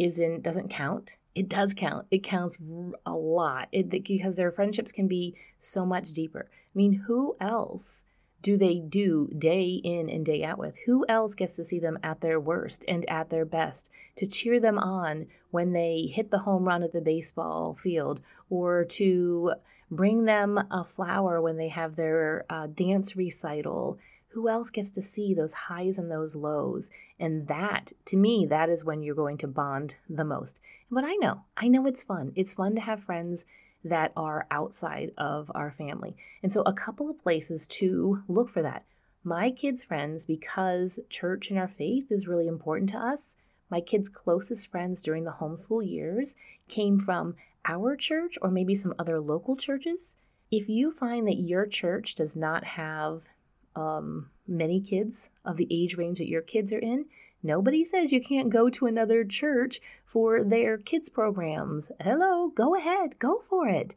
isn't 0.00 0.42
doesn't 0.42 0.68
count. 0.68 1.18
It 1.34 1.48
does 1.48 1.74
count. 1.74 2.06
It 2.10 2.22
counts 2.22 2.58
a 3.06 3.12
lot 3.12 3.68
it, 3.72 3.88
because 3.88 4.36
their 4.36 4.50
friendships 4.50 4.92
can 4.92 5.06
be 5.06 5.36
so 5.58 5.86
much 5.86 6.12
deeper. 6.12 6.48
I 6.50 6.74
mean, 6.74 6.92
who 6.92 7.36
else 7.40 8.04
do 8.42 8.56
they 8.56 8.78
do 8.78 9.28
day 9.38 9.80
in 9.84 10.08
and 10.08 10.24
day 10.24 10.42
out 10.44 10.58
with? 10.58 10.76
Who 10.86 11.04
else 11.08 11.34
gets 11.34 11.56
to 11.56 11.64
see 11.64 11.78
them 11.78 11.98
at 12.02 12.20
their 12.20 12.40
worst 12.40 12.84
and 12.88 13.08
at 13.08 13.30
their 13.30 13.44
best 13.44 13.90
to 14.16 14.26
cheer 14.26 14.60
them 14.60 14.78
on 14.78 15.26
when 15.50 15.72
they 15.72 16.10
hit 16.10 16.30
the 16.30 16.38
home 16.38 16.64
run 16.64 16.82
at 16.82 16.92
the 16.92 17.00
baseball 17.00 17.74
field 17.74 18.22
or 18.48 18.84
to 18.84 19.52
bring 19.90 20.24
them 20.24 20.58
a 20.70 20.84
flower 20.84 21.40
when 21.42 21.56
they 21.56 21.68
have 21.68 21.96
their 21.96 22.44
uh, 22.48 22.66
dance 22.68 23.16
recital 23.16 23.98
who 24.32 24.48
else 24.48 24.70
gets 24.70 24.92
to 24.92 25.02
see 25.02 25.34
those 25.34 25.52
highs 25.52 25.98
and 25.98 26.10
those 26.10 26.36
lows? 26.36 26.90
And 27.18 27.48
that, 27.48 27.92
to 28.06 28.16
me, 28.16 28.46
that 28.46 28.68
is 28.68 28.84
when 28.84 29.02
you're 29.02 29.14
going 29.14 29.38
to 29.38 29.48
bond 29.48 29.96
the 30.08 30.24
most. 30.24 30.60
But 30.90 31.04
I 31.04 31.14
know, 31.16 31.42
I 31.56 31.68
know 31.68 31.86
it's 31.86 32.04
fun. 32.04 32.32
It's 32.36 32.54
fun 32.54 32.74
to 32.76 32.80
have 32.80 33.02
friends 33.02 33.44
that 33.84 34.12
are 34.16 34.46
outside 34.50 35.12
of 35.18 35.50
our 35.54 35.70
family. 35.70 36.16
And 36.42 36.52
so, 36.52 36.62
a 36.62 36.72
couple 36.72 37.10
of 37.10 37.22
places 37.22 37.66
to 37.68 38.22
look 38.28 38.48
for 38.48 38.62
that. 38.62 38.84
My 39.24 39.50
kids' 39.50 39.84
friends, 39.84 40.24
because 40.24 40.98
church 41.08 41.50
and 41.50 41.58
our 41.58 41.68
faith 41.68 42.10
is 42.12 42.28
really 42.28 42.46
important 42.46 42.90
to 42.90 42.98
us, 42.98 43.36
my 43.68 43.80
kids' 43.80 44.08
closest 44.08 44.70
friends 44.70 45.02
during 45.02 45.24
the 45.24 45.32
homeschool 45.32 45.88
years 45.88 46.36
came 46.68 46.98
from 46.98 47.36
our 47.64 47.96
church 47.96 48.38
or 48.42 48.50
maybe 48.50 48.74
some 48.74 48.94
other 48.98 49.20
local 49.20 49.56
churches. 49.56 50.16
If 50.50 50.68
you 50.68 50.92
find 50.92 51.26
that 51.26 51.34
your 51.34 51.66
church 51.66 52.14
does 52.14 52.34
not 52.36 52.64
have 52.64 53.28
um, 53.76 54.30
many 54.46 54.80
kids 54.80 55.30
of 55.44 55.56
the 55.56 55.68
age 55.70 55.96
range 55.96 56.18
that 56.18 56.28
your 56.28 56.42
kids 56.42 56.72
are 56.72 56.78
in, 56.78 57.06
nobody 57.42 57.84
says 57.84 58.12
you 58.12 58.20
can't 58.20 58.50
go 58.50 58.68
to 58.70 58.86
another 58.86 59.24
church 59.24 59.80
for 60.04 60.44
their 60.44 60.76
kids' 60.78 61.08
programs. 61.08 61.90
Hello, 62.00 62.48
go 62.48 62.74
ahead, 62.74 63.18
go 63.18 63.40
for 63.48 63.68
it. 63.68 63.94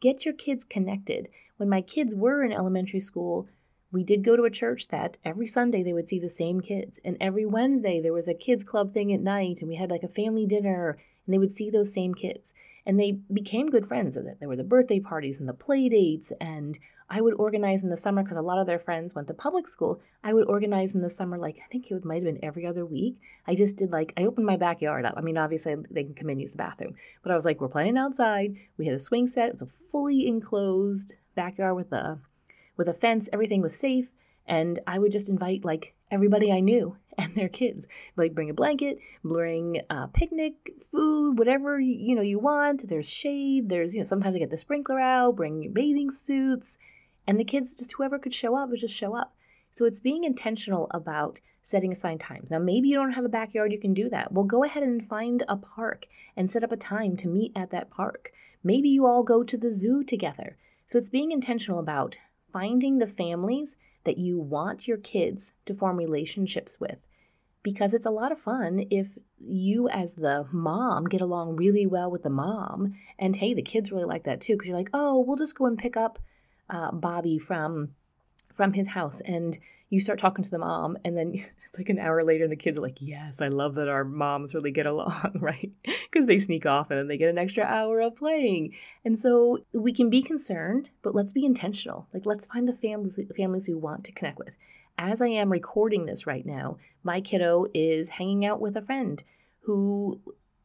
Get 0.00 0.24
your 0.24 0.34
kids 0.34 0.64
connected. 0.64 1.28
When 1.56 1.68
my 1.68 1.80
kids 1.80 2.14
were 2.14 2.42
in 2.42 2.52
elementary 2.52 3.00
school, 3.00 3.48
we 3.92 4.02
did 4.02 4.24
go 4.24 4.36
to 4.36 4.44
a 4.44 4.50
church 4.50 4.88
that 4.88 5.18
every 5.24 5.46
Sunday 5.46 5.82
they 5.82 5.92
would 5.92 6.08
see 6.08 6.18
the 6.18 6.28
same 6.28 6.60
kids. 6.60 6.98
And 7.04 7.16
every 7.20 7.44
Wednesday 7.44 8.00
there 8.00 8.12
was 8.12 8.26
a 8.26 8.34
kids 8.34 8.64
club 8.64 8.92
thing 8.92 9.12
at 9.12 9.20
night 9.20 9.58
and 9.60 9.68
we 9.68 9.76
had 9.76 9.90
like 9.90 10.02
a 10.02 10.08
family 10.08 10.46
dinner 10.46 10.98
and 11.26 11.32
they 11.32 11.38
would 11.38 11.52
see 11.52 11.70
those 11.70 11.92
same 11.92 12.14
kids. 12.14 12.54
And 12.86 12.98
they 12.98 13.12
became 13.32 13.70
good 13.70 13.86
friends. 13.86 14.14
There 14.14 14.48
were 14.48 14.56
the 14.56 14.64
birthday 14.64 14.98
parties 14.98 15.38
and 15.38 15.48
the 15.48 15.52
play 15.52 15.88
dates. 15.88 16.32
And 16.40 16.78
I 17.14 17.20
would 17.20 17.34
organize 17.34 17.84
in 17.84 17.90
the 17.90 17.96
summer 17.98 18.22
because 18.22 18.38
a 18.38 18.42
lot 18.42 18.58
of 18.58 18.66
their 18.66 18.78
friends 18.78 19.14
went 19.14 19.28
to 19.28 19.34
public 19.34 19.68
school. 19.68 20.00
I 20.24 20.32
would 20.32 20.48
organize 20.48 20.94
in 20.94 21.02
the 21.02 21.10
summer, 21.10 21.36
like 21.36 21.58
I 21.62 21.68
think 21.70 21.90
it 21.90 22.04
might 22.06 22.24
have 22.24 22.24
been 22.24 22.42
every 22.42 22.66
other 22.66 22.86
week. 22.86 23.20
I 23.46 23.54
just 23.54 23.76
did 23.76 23.92
like, 23.92 24.14
I 24.16 24.24
opened 24.24 24.46
my 24.46 24.56
backyard 24.56 25.04
up. 25.04 25.12
I 25.18 25.20
mean, 25.20 25.36
obviously 25.36 25.76
they 25.90 26.04
can 26.04 26.14
come 26.14 26.30
in 26.30 26.32
and 26.32 26.40
use 26.40 26.52
the 26.52 26.58
bathroom. 26.58 26.94
But 27.22 27.30
I 27.30 27.34
was 27.34 27.44
like, 27.44 27.60
we're 27.60 27.68
playing 27.68 27.98
outside. 27.98 28.56
We 28.78 28.86
had 28.86 28.94
a 28.94 28.98
swing 28.98 29.26
set. 29.26 29.48
It 29.48 29.52
was 29.52 29.62
a 29.62 29.66
fully 29.66 30.26
enclosed 30.26 31.16
backyard 31.34 31.76
with 31.76 31.92
a 31.92 32.18
with 32.78 32.88
a 32.88 32.94
fence. 32.94 33.28
Everything 33.30 33.60
was 33.60 33.78
safe. 33.78 34.10
And 34.46 34.80
I 34.86 34.98
would 34.98 35.12
just 35.12 35.28
invite 35.28 35.66
like 35.66 35.94
everybody 36.10 36.50
I 36.50 36.60
knew 36.60 36.96
and 37.18 37.34
their 37.34 37.50
kids. 37.50 37.86
Like 38.16 38.34
bring 38.34 38.48
a 38.48 38.54
blanket, 38.54 38.98
bring 39.22 39.82
a 39.90 40.08
picnic, 40.08 40.54
food, 40.90 41.38
whatever 41.38 41.78
you 41.78 42.14
know 42.14 42.22
you 42.22 42.38
want. 42.38 42.88
There's 42.88 43.08
shade. 43.08 43.68
There's 43.68 43.94
you 43.94 44.00
know 44.00 44.04
sometimes 44.04 44.34
I 44.34 44.38
get 44.38 44.50
the 44.50 44.56
sprinkler 44.56 44.98
out. 44.98 45.36
Bring 45.36 45.62
your 45.62 45.72
bathing 45.72 46.10
suits, 46.10 46.78
and 47.26 47.38
the 47.38 47.44
kids 47.44 47.76
just 47.76 47.92
whoever 47.92 48.18
could 48.18 48.34
show 48.34 48.56
up 48.56 48.70
would 48.70 48.80
just 48.80 48.96
show 48.96 49.16
up. 49.16 49.34
So 49.70 49.86
it's 49.86 50.00
being 50.00 50.24
intentional 50.24 50.88
about 50.90 51.40
setting 51.62 51.92
aside 51.92 52.20
times. 52.20 52.50
Now 52.50 52.58
maybe 52.58 52.88
you 52.88 52.96
don't 52.96 53.12
have 53.12 53.24
a 53.24 53.30
backyard, 53.30 53.72
you 53.72 53.80
can 53.80 53.94
do 53.94 54.08
that. 54.10 54.32
Well, 54.32 54.44
go 54.44 54.64
ahead 54.64 54.82
and 54.82 55.06
find 55.06 55.44
a 55.48 55.56
park 55.56 56.06
and 56.36 56.50
set 56.50 56.64
up 56.64 56.72
a 56.72 56.76
time 56.76 57.16
to 57.18 57.28
meet 57.28 57.52
at 57.54 57.70
that 57.70 57.90
park. 57.90 58.32
Maybe 58.64 58.88
you 58.88 59.06
all 59.06 59.22
go 59.22 59.42
to 59.42 59.56
the 59.56 59.72
zoo 59.72 60.04
together. 60.04 60.56
So 60.86 60.98
it's 60.98 61.08
being 61.08 61.32
intentional 61.32 61.78
about 61.78 62.18
finding 62.52 62.98
the 62.98 63.06
families 63.06 63.76
that 64.04 64.18
you 64.18 64.38
want 64.38 64.88
your 64.88 64.98
kids 64.98 65.54
to 65.66 65.74
form 65.74 65.96
relationships 65.96 66.78
with. 66.80 66.98
Because 67.62 67.94
it's 67.94 68.06
a 68.06 68.10
lot 68.10 68.32
of 68.32 68.40
fun 68.40 68.86
if 68.90 69.16
you, 69.38 69.88
as 69.88 70.14
the 70.14 70.46
mom, 70.50 71.04
get 71.04 71.20
along 71.20 71.56
really 71.56 71.86
well 71.86 72.10
with 72.10 72.24
the 72.24 72.30
mom. 72.30 72.94
And 73.18 73.36
hey, 73.36 73.54
the 73.54 73.62
kids 73.62 73.92
really 73.92 74.04
like 74.04 74.24
that 74.24 74.40
too, 74.40 74.54
because 74.54 74.68
you're 74.68 74.76
like, 74.76 74.90
oh, 74.92 75.20
we'll 75.20 75.36
just 75.36 75.56
go 75.56 75.66
and 75.66 75.78
pick 75.78 75.96
up 75.96 76.18
uh, 76.72 76.90
Bobby 76.90 77.38
from 77.38 77.94
from 78.52 78.72
his 78.72 78.88
house 78.88 79.20
and 79.22 79.58
you 79.88 80.00
start 80.00 80.18
talking 80.18 80.42
to 80.42 80.50
the 80.50 80.58
mom 80.58 80.98
and 81.04 81.16
then 81.16 81.32
it's 81.68 81.78
like 81.78 81.88
an 81.88 81.98
hour 81.98 82.24
later 82.24 82.44
and 82.44 82.52
the 82.52 82.56
kids 82.56 82.76
are 82.76 82.82
like 82.82 82.98
yes 83.00 83.40
i 83.40 83.46
love 83.46 83.74
that 83.76 83.88
our 83.88 84.04
moms 84.04 84.54
really 84.54 84.70
get 84.70 84.86
along 84.86 85.32
right? 85.40 85.72
Because 85.82 86.26
they 86.26 86.38
sneak 86.38 86.66
off 86.66 86.90
and 86.90 86.98
then 86.98 87.08
they 87.08 87.16
get 87.16 87.30
an 87.30 87.38
extra 87.38 87.64
hour 87.64 88.00
of 88.00 88.16
playing. 88.16 88.74
And 89.04 89.18
so 89.18 89.64
we 89.72 89.92
can 89.92 90.10
be 90.10 90.22
concerned 90.22 90.90
but 91.02 91.14
let's 91.14 91.32
be 91.32 91.44
intentional. 91.44 92.06
Like 92.12 92.26
let's 92.26 92.46
find 92.46 92.68
the 92.68 92.74
families 92.74 93.18
families 93.36 93.68
we 93.68 93.74
want 93.74 94.04
to 94.04 94.12
connect 94.12 94.38
with. 94.38 94.54
As 94.98 95.22
i 95.22 95.28
am 95.28 95.50
recording 95.50 96.06
this 96.06 96.26
right 96.26 96.44
now 96.44 96.76
my 97.02 97.20
kiddo 97.20 97.66
is 97.74 98.08
hanging 98.10 98.44
out 98.44 98.60
with 98.60 98.76
a 98.76 98.82
friend 98.82 99.22
who 99.60 100.20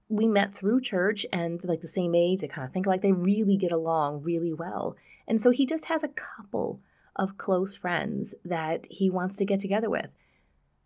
we 0.09 0.27
met 0.27 0.53
through 0.53 0.81
church 0.81 1.25
and 1.33 1.63
like 1.63 1.81
the 1.81 1.87
same 1.87 2.13
age 2.13 2.43
i 2.43 2.47
kind 2.47 2.65
of 2.65 2.73
think 2.73 2.85
like 2.85 3.01
they 3.01 3.11
really 3.11 3.57
get 3.57 3.71
along 3.71 4.21
really 4.23 4.53
well 4.53 4.95
and 5.27 5.41
so 5.41 5.51
he 5.51 5.65
just 5.65 5.86
has 5.86 6.03
a 6.03 6.10
couple 6.10 6.79
of 7.15 7.38
close 7.38 7.75
friends 7.75 8.36
that 8.46 8.88
he 8.89 9.10
wants 9.10 9.36
to 9.38 9.46
get 9.46 9.60
together 9.60 9.89
with. 9.89 10.10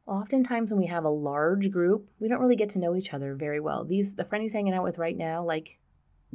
Oftentimes, 0.08 0.72
when 0.72 0.80
we 0.80 0.88
have 0.88 1.06
a 1.06 1.10
large 1.10 1.72
group, 1.72 2.10
we 2.20 2.28
don't 2.28 2.42
really 2.42 2.56
get 2.56 2.70
to 2.70 2.80
know 2.80 2.96
each 2.96 3.14
other 3.14 3.36
very 3.36 3.60
well. 3.60 3.86
These 3.86 4.16
the 4.16 4.26
friend 4.26 4.42
he's 4.42 4.54
hanging 4.54 4.74
out 4.74 4.84
with 4.84 4.98
right 4.98 5.16
now, 5.16 5.44
like, 5.44 5.78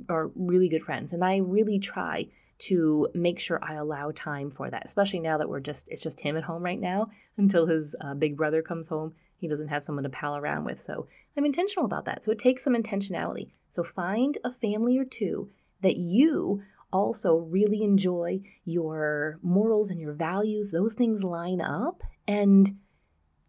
are 0.08 0.30
really 0.34 0.68
good 0.68 0.84
friends, 0.84 1.12
and 1.12 1.24
I 1.24 1.38
really 1.38 1.78
try 1.78 2.28
to 2.58 3.08
make 3.12 3.38
sure 3.38 3.62
I 3.62 3.74
allow 3.74 4.12
time 4.12 4.50
for 4.50 4.70
that. 4.70 4.84
Especially 4.84 5.20
now 5.20 5.38
that 5.38 5.48
we're 5.48 5.60
just 5.60 5.88
it's 5.88 6.02
just 6.02 6.20
him 6.20 6.36
at 6.36 6.44
home 6.44 6.62
right 6.62 6.80
now 6.80 7.10
until 7.36 7.66
his 7.66 7.94
uh, 8.00 8.14
big 8.14 8.36
brother 8.36 8.62
comes 8.62 8.88
home. 8.88 9.14
He 9.38 9.48
doesn't 9.48 9.68
have 9.68 9.84
someone 9.84 10.04
to 10.04 10.10
pal 10.10 10.36
around 10.36 10.64
with, 10.64 10.80
so 10.80 11.08
I'm 11.36 11.44
intentional 11.44 11.84
about 11.84 12.06
that. 12.06 12.24
So 12.24 12.30
it 12.30 12.38
takes 12.38 12.64
some 12.64 12.74
intentionality. 12.74 13.50
So 13.68 13.82
find 13.82 14.38
a 14.44 14.52
family 14.52 14.96
or 14.96 15.04
two 15.04 15.50
that 15.82 15.96
you 15.96 16.62
also 16.92 17.36
really 17.36 17.82
enjoy 17.82 18.40
your 18.64 19.38
morals 19.42 19.90
and 19.90 20.00
your 20.00 20.12
values, 20.12 20.70
those 20.70 20.94
things 20.94 21.22
line 21.22 21.60
up 21.60 22.02
and 22.26 22.72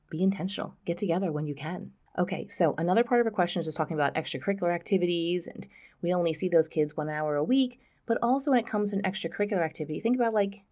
be 0.09 0.23
intentional. 0.23 0.75
Get 0.85 0.97
together 0.97 1.31
when 1.31 1.47
you 1.47 1.55
can. 1.55 1.91
Okay, 2.17 2.47
so 2.47 2.73
another 2.77 3.03
part 3.03 3.21
of 3.21 3.27
our 3.27 3.31
question 3.31 3.59
is 3.59 3.67
just 3.67 3.77
talking 3.77 3.95
about 3.95 4.15
extracurricular 4.15 4.73
activities, 4.73 5.47
and 5.47 5.67
we 6.01 6.13
only 6.13 6.33
see 6.33 6.49
those 6.49 6.67
kids 6.67 6.97
one 6.97 7.09
hour 7.09 7.35
a 7.35 7.43
week. 7.43 7.79
But 8.07 8.17
also, 8.23 8.51
when 8.51 8.59
it 8.59 8.65
comes 8.65 8.89
to 8.89 8.97
an 8.97 9.03
extracurricular 9.03 9.63
activity, 9.63 9.99
think 9.99 10.15
about 10.15 10.33
like 10.33 10.63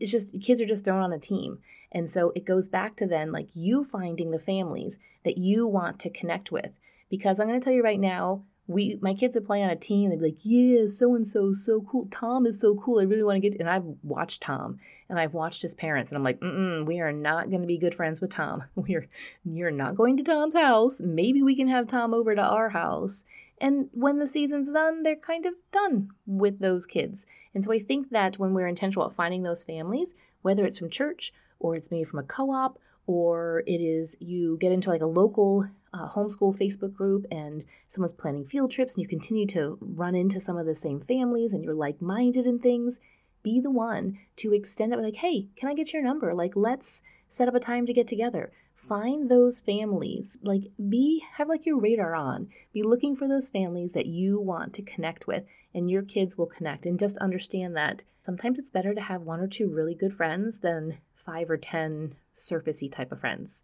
it's 0.00 0.12
just 0.12 0.40
kids 0.40 0.60
are 0.60 0.66
just 0.66 0.84
thrown 0.84 1.02
on 1.02 1.12
a 1.12 1.18
team. 1.18 1.58
And 1.92 2.08
so 2.08 2.32
it 2.36 2.44
goes 2.44 2.68
back 2.68 2.96
to 2.96 3.06
then 3.06 3.32
like 3.32 3.48
you 3.54 3.84
finding 3.84 4.30
the 4.30 4.38
families 4.38 4.98
that 5.24 5.38
you 5.38 5.66
want 5.66 5.98
to 6.00 6.10
connect 6.10 6.52
with. 6.52 6.70
Because 7.08 7.40
I'm 7.40 7.48
going 7.48 7.60
to 7.60 7.64
tell 7.64 7.72
you 7.72 7.82
right 7.82 7.98
now, 7.98 8.44
we 8.70 8.98
my 9.00 9.14
kids 9.14 9.34
would 9.34 9.46
play 9.46 9.62
on 9.62 9.70
a 9.70 9.76
team. 9.76 10.10
They'd 10.10 10.20
be 10.20 10.26
like, 10.26 10.44
"Yeah, 10.44 10.86
so 10.86 11.14
and 11.14 11.26
so, 11.26 11.52
so 11.52 11.80
cool. 11.82 12.06
Tom 12.10 12.46
is 12.46 12.60
so 12.60 12.76
cool. 12.76 13.00
I 13.00 13.04
really 13.04 13.24
want 13.24 13.42
to 13.42 13.48
get." 13.48 13.58
And 13.58 13.68
I've 13.68 13.84
watched 14.02 14.42
Tom, 14.42 14.78
and 15.08 15.18
I've 15.18 15.34
watched 15.34 15.62
his 15.62 15.74
parents, 15.74 16.10
and 16.10 16.16
I'm 16.16 16.22
like, 16.22 16.38
Mm-mm, 16.40 16.86
"We 16.86 17.00
are 17.00 17.12
not 17.12 17.50
going 17.50 17.62
to 17.62 17.66
be 17.66 17.78
good 17.78 17.94
friends 17.94 18.20
with 18.20 18.30
Tom. 18.30 18.62
We're 18.76 19.08
you're 19.44 19.72
not 19.72 19.96
going 19.96 20.16
to 20.18 20.22
Tom's 20.22 20.54
house. 20.54 21.00
Maybe 21.00 21.42
we 21.42 21.56
can 21.56 21.68
have 21.68 21.88
Tom 21.88 22.14
over 22.14 22.34
to 22.34 22.42
our 22.42 22.68
house." 22.70 23.24
And 23.60 23.90
when 23.92 24.18
the 24.18 24.28
season's 24.28 24.70
done, 24.70 25.02
they're 25.02 25.16
kind 25.16 25.44
of 25.44 25.52
done 25.70 26.10
with 26.26 26.60
those 26.60 26.86
kids. 26.86 27.26
And 27.54 27.62
so 27.62 27.72
I 27.72 27.78
think 27.78 28.10
that 28.10 28.38
when 28.38 28.54
we're 28.54 28.68
intentional 28.68 29.04
at 29.04 29.12
finding 29.12 29.42
those 29.42 29.64
families, 29.64 30.14
whether 30.42 30.64
it's 30.64 30.78
from 30.78 30.88
church 30.88 31.34
or 31.58 31.76
it's 31.76 31.90
maybe 31.90 32.04
from 32.04 32.20
a 32.20 32.22
co-op 32.22 32.78
or 33.06 33.62
it 33.66 33.82
is 33.82 34.16
you 34.20 34.56
get 34.58 34.72
into 34.72 34.88
like 34.88 35.02
a 35.02 35.06
local 35.06 35.68
uh, 35.92 36.08
homeschool 36.08 36.56
Facebook 36.56 36.94
group 36.94 37.26
and 37.30 37.64
someone's 37.88 38.12
planning 38.12 38.44
field 38.44 38.70
trips 38.70 38.94
and 38.94 39.02
you 39.02 39.08
continue 39.08 39.46
to 39.46 39.78
run 39.80 40.14
into 40.14 40.40
some 40.40 40.56
of 40.56 40.66
the 40.66 40.74
same 40.74 41.00
families 41.00 41.52
and 41.52 41.64
you're 41.64 41.74
like 41.74 42.00
minded 42.00 42.46
in 42.46 42.58
things, 42.58 43.00
be 43.42 43.60
the 43.60 43.70
one 43.70 44.18
to 44.36 44.52
extend 44.52 44.92
it 44.92 44.98
like, 44.98 45.16
hey, 45.16 45.48
can 45.56 45.68
I 45.68 45.74
get 45.74 45.92
your 45.92 46.02
number? 46.02 46.34
Like, 46.34 46.52
let's 46.54 47.02
set 47.28 47.48
up 47.48 47.54
a 47.54 47.60
time 47.60 47.86
to 47.86 47.92
get 47.92 48.06
together. 48.06 48.52
Find 48.74 49.28
those 49.28 49.60
families. 49.60 50.38
Like, 50.42 50.64
be, 50.88 51.22
have 51.36 51.48
like 51.48 51.66
your 51.66 51.78
radar 51.78 52.14
on. 52.14 52.48
Be 52.72 52.82
looking 52.82 53.16
for 53.16 53.28
those 53.28 53.50
families 53.50 53.92
that 53.92 54.06
you 54.06 54.40
want 54.40 54.72
to 54.74 54.82
connect 54.82 55.26
with 55.26 55.44
and 55.74 55.90
your 55.90 56.02
kids 56.02 56.36
will 56.36 56.46
connect. 56.46 56.86
And 56.86 56.98
just 56.98 57.16
understand 57.18 57.76
that 57.76 58.04
sometimes 58.24 58.58
it's 58.58 58.70
better 58.70 58.94
to 58.94 59.00
have 59.00 59.22
one 59.22 59.40
or 59.40 59.46
two 59.46 59.68
really 59.68 59.94
good 59.94 60.14
friends 60.14 60.58
than 60.58 60.98
five 61.14 61.50
or 61.50 61.56
10 61.56 62.14
surfacey 62.34 62.90
type 62.90 63.12
of 63.12 63.20
friends. 63.20 63.62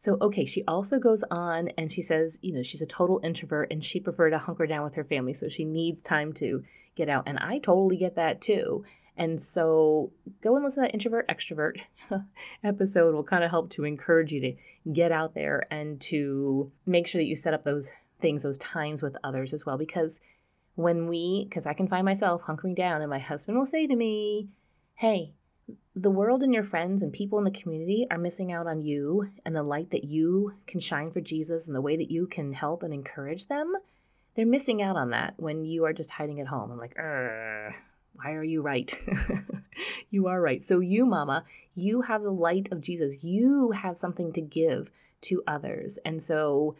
So, 0.00 0.16
okay, 0.22 0.46
she 0.46 0.64
also 0.64 0.98
goes 0.98 1.22
on 1.30 1.68
and 1.76 1.92
she 1.92 2.00
says, 2.00 2.38
you 2.40 2.54
know, 2.54 2.62
she's 2.62 2.80
a 2.80 2.86
total 2.86 3.20
introvert 3.22 3.70
and 3.70 3.84
she 3.84 4.00
prefer 4.00 4.30
to 4.30 4.38
hunker 4.38 4.66
down 4.66 4.82
with 4.82 4.94
her 4.94 5.04
family. 5.04 5.34
So 5.34 5.46
she 5.46 5.66
needs 5.66 6.00
time 6.00 6.32
to 6.34 6.64
get 6.96 7.10
out. 7.10 7.24
And 7.26 7.38
I 7.38 7.58
totally 7.58 7.98
get 7.98 8.16
that 8.16 8.40
too. 8.40 8.82
And 9.18 9.38
so 9.38 10.10
go 10.40 10.56
and 10.56 10.64
listen 10.64 10.84
to 10.84 10.88
that 10.88 10.94
introvert 10.94 11.28
extrovert 11.28 11.80
episode 12.64 13.14
will 13.14 13.24
kind 13.24 13.44
of 13.44 13.50
help 13.50 13.68
to 13.72 13.84
encourage 13.84 14.32
you 14.32 14.40
to 14.40 14.54
get 14.90 15.12
out 15.12 15.34
there 15.34 15.66
and 15.70 16.00
to 16.00 16.72
make 16.86 17.06
sure 17.06 17.20
that 17.20 17.26
you 17.26 17.36
set 17.36 17.52
up 17.52 17.64
those 17.64 17.92
things, 18.22 18.42
those 18.42 18.56
times 18.56 19.02
with 19.02 19.18
others 19.22 19.52
as 19.52 19.66
well. 19.66 19.76
Because 19.76 20.18
when 20.76 21.08
we, 21.08 21.44
because 21.46 21.66
I 21.66 21.74
can 21.74 21.88
find 21.88 22.06
myself 22.06 22.40
hunkering 22.40 22.74
down 22.74 23.02
and 23.02 23.10
my 23.10 23.18
husband 23.18 23.58
will 23.58 23.66
say 23.66 23.86
to 23.86 23.94
me, 23.94 24.48
Hey, 24.94 25.34
the 25.96 26.10
world 26.10 26.42
and 26.42 26.54
your 26.54 26.64
friends 26.64 27.02
and 27.02 27.12
people 27.12 27.38
in 27.38 27.44
the 27.44 27.50
community 27.50 28.06
are 28.10 28.18
missing 28.18 28.52
out 28.52 28.66
on 28.66 28.80
you 28.80 29.28
and 29.44 29.56
the 29.56 29.62
light 29.62 29.90
that 29.90 30.04
you 30.04 30.54
can 30.66 30.80
shine 30.80 31.10
for 31.10 31.20
Jesus 31.20 31.66
and 31.66 31.74
the 31.74 31.80
way 31.80 31.96
that 31.96 32.10
you 32.10 32.26
can 32.26 32.52
help 32.52 32.82
and 32.82 32.94
encourage 32.94 33.46
them. 33.46 33.74
They're 34.36 34.46
missing 34.46 34.82
out 34.82 34.96
on 34.96 35.10
that 35.10 35.34
when 35.36 35.64
you 35.64 35.84
are 35.84 35.92
just 35.92 36.10
hiding 36.10 36.40
at 36.40 36.46
home. 36.46 36.70
I'm 36.70 36.78
like, 36.78 36.96
why 36.96 38.32
are 38.32 38.44
you 38.44 38.62
right? 38.62 38.92
you 40.10 40.28
are 40.28 40.40
right. 40.40 40.62
So, 40.62 40.78
you, 40.78 41.06
mama, 41.06 41.44
you 41.74 42.02
have 42.02 42.22
the 42.22 42.30
light 42.30 42.68
of 42.70 42.80
Jesus. 42.80 43.24
You 43.24 43.72
have 43.72 43.98
something 43.98 44.32
to 44.32 44.40
give 44.40 44.90
to 45.22 45.42
others. 45.46 45.98
And 46.04 46.22
so, 46.22 46.76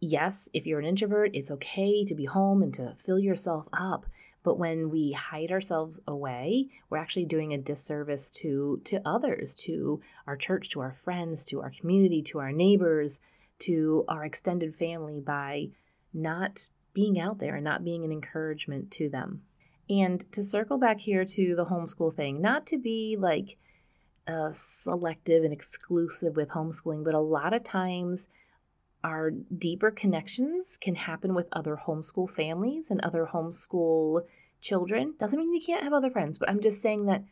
yes, 0.00 0.48
if 0.52 0.66
you're 0.66 0.80
an 0.80 0.86
introvert, 0.86 1.30
it's 1.34 1.50
okay 1.52 2.04
to 2.04 2.14
be 2.14 2.24
home 2.24 2.62
and 2.62 2.74
to 2.74 2.94
fill 2.96 3.18
yourself 3.18 3.68
up. 3.72 4.06
But 4.42 4.58
when 4.58 4.90
we 4.90 5.12
hide 5.12 5.52
ourselves 5.52 6.00
away, 6.06 6.68
we're 6.88 6.98
actually 6.98 7.26
doing 7.26 7.52
a 7.52 7.58
disservice 7.58 8.30
to 8.32 8.80
to 8.84 9.00
others, 9.04 9.54
to 9.66 10.00
our 10.26 10.36
church, 10.36 10.70
to 10.70 10.80
our 10.80 10.92
friends, 10.92 11.44
to 11.46 11.60
our 11.60 11.70
community, 11.70 12.22
to 12.22 12.38
our 12.38 12.52
neighbors, 12.52 13.20
to 13.60 14.04
our 14.08 14.24
extended 14.24 14.74
family 14.74 15.20
by 15.20 15.68
not 16.14 16.68
being 16.92 17.20
out 17.20 17.38
there 17.38 17.56
and 17.56 17.64
not 17.64 17.84
being 17.84 18.04
an 18.04 18.12
encouragement 18.12 18.90
to 18.92 19.08
them. 19.08 19.42
And 19.88 20.20
to 20.32 20.42
circle 20.42 20.78
back 20.78 21.00
here 21.00 21.24
to 21.24 21.54
the 21.54 21.66
homeschool 21.66 22.14
thing, 22.14 22.40
not 22.40 22.66
to 22.68 22.78
be 22.78 23.16
like 23.18 23.58
uh, 24.26 24.50
selective 24.52 25.44
and 25.44 25.52
exclusive 25.52 26.36
with 26.36 26.48
homeschooling, 26.48 27.04
but 27.04 27.14
a 27.14 27.20
lot 27.20 27.52
of 27.52 27.64
times 27.64 28.28
our 29.02 29.30
deeper 29.30 29.90
connections 29.90 30.76
can 30.76 30.94
happen 30.94 31.34
with 31.34 31.48
other 31.52 31.80
homeschool 31.86 32.28
families 32.28 32.90
and 32.90 33.00
other 33.00 33.28
homeschool 33.32 34.22
children. 34.60 35.14
Doesn't 35.18 35.38
mean 35.38 35.54
you 35.54 35.60
can't 35.60 35.84
have 35.84 35.92
other 35.92 36.10
friends, 36.10 36.38
but 36.38 36.48
I'm 36.48 36.60
just 36.60 36.82
saying 36.82 37.06
that 37.06 37.24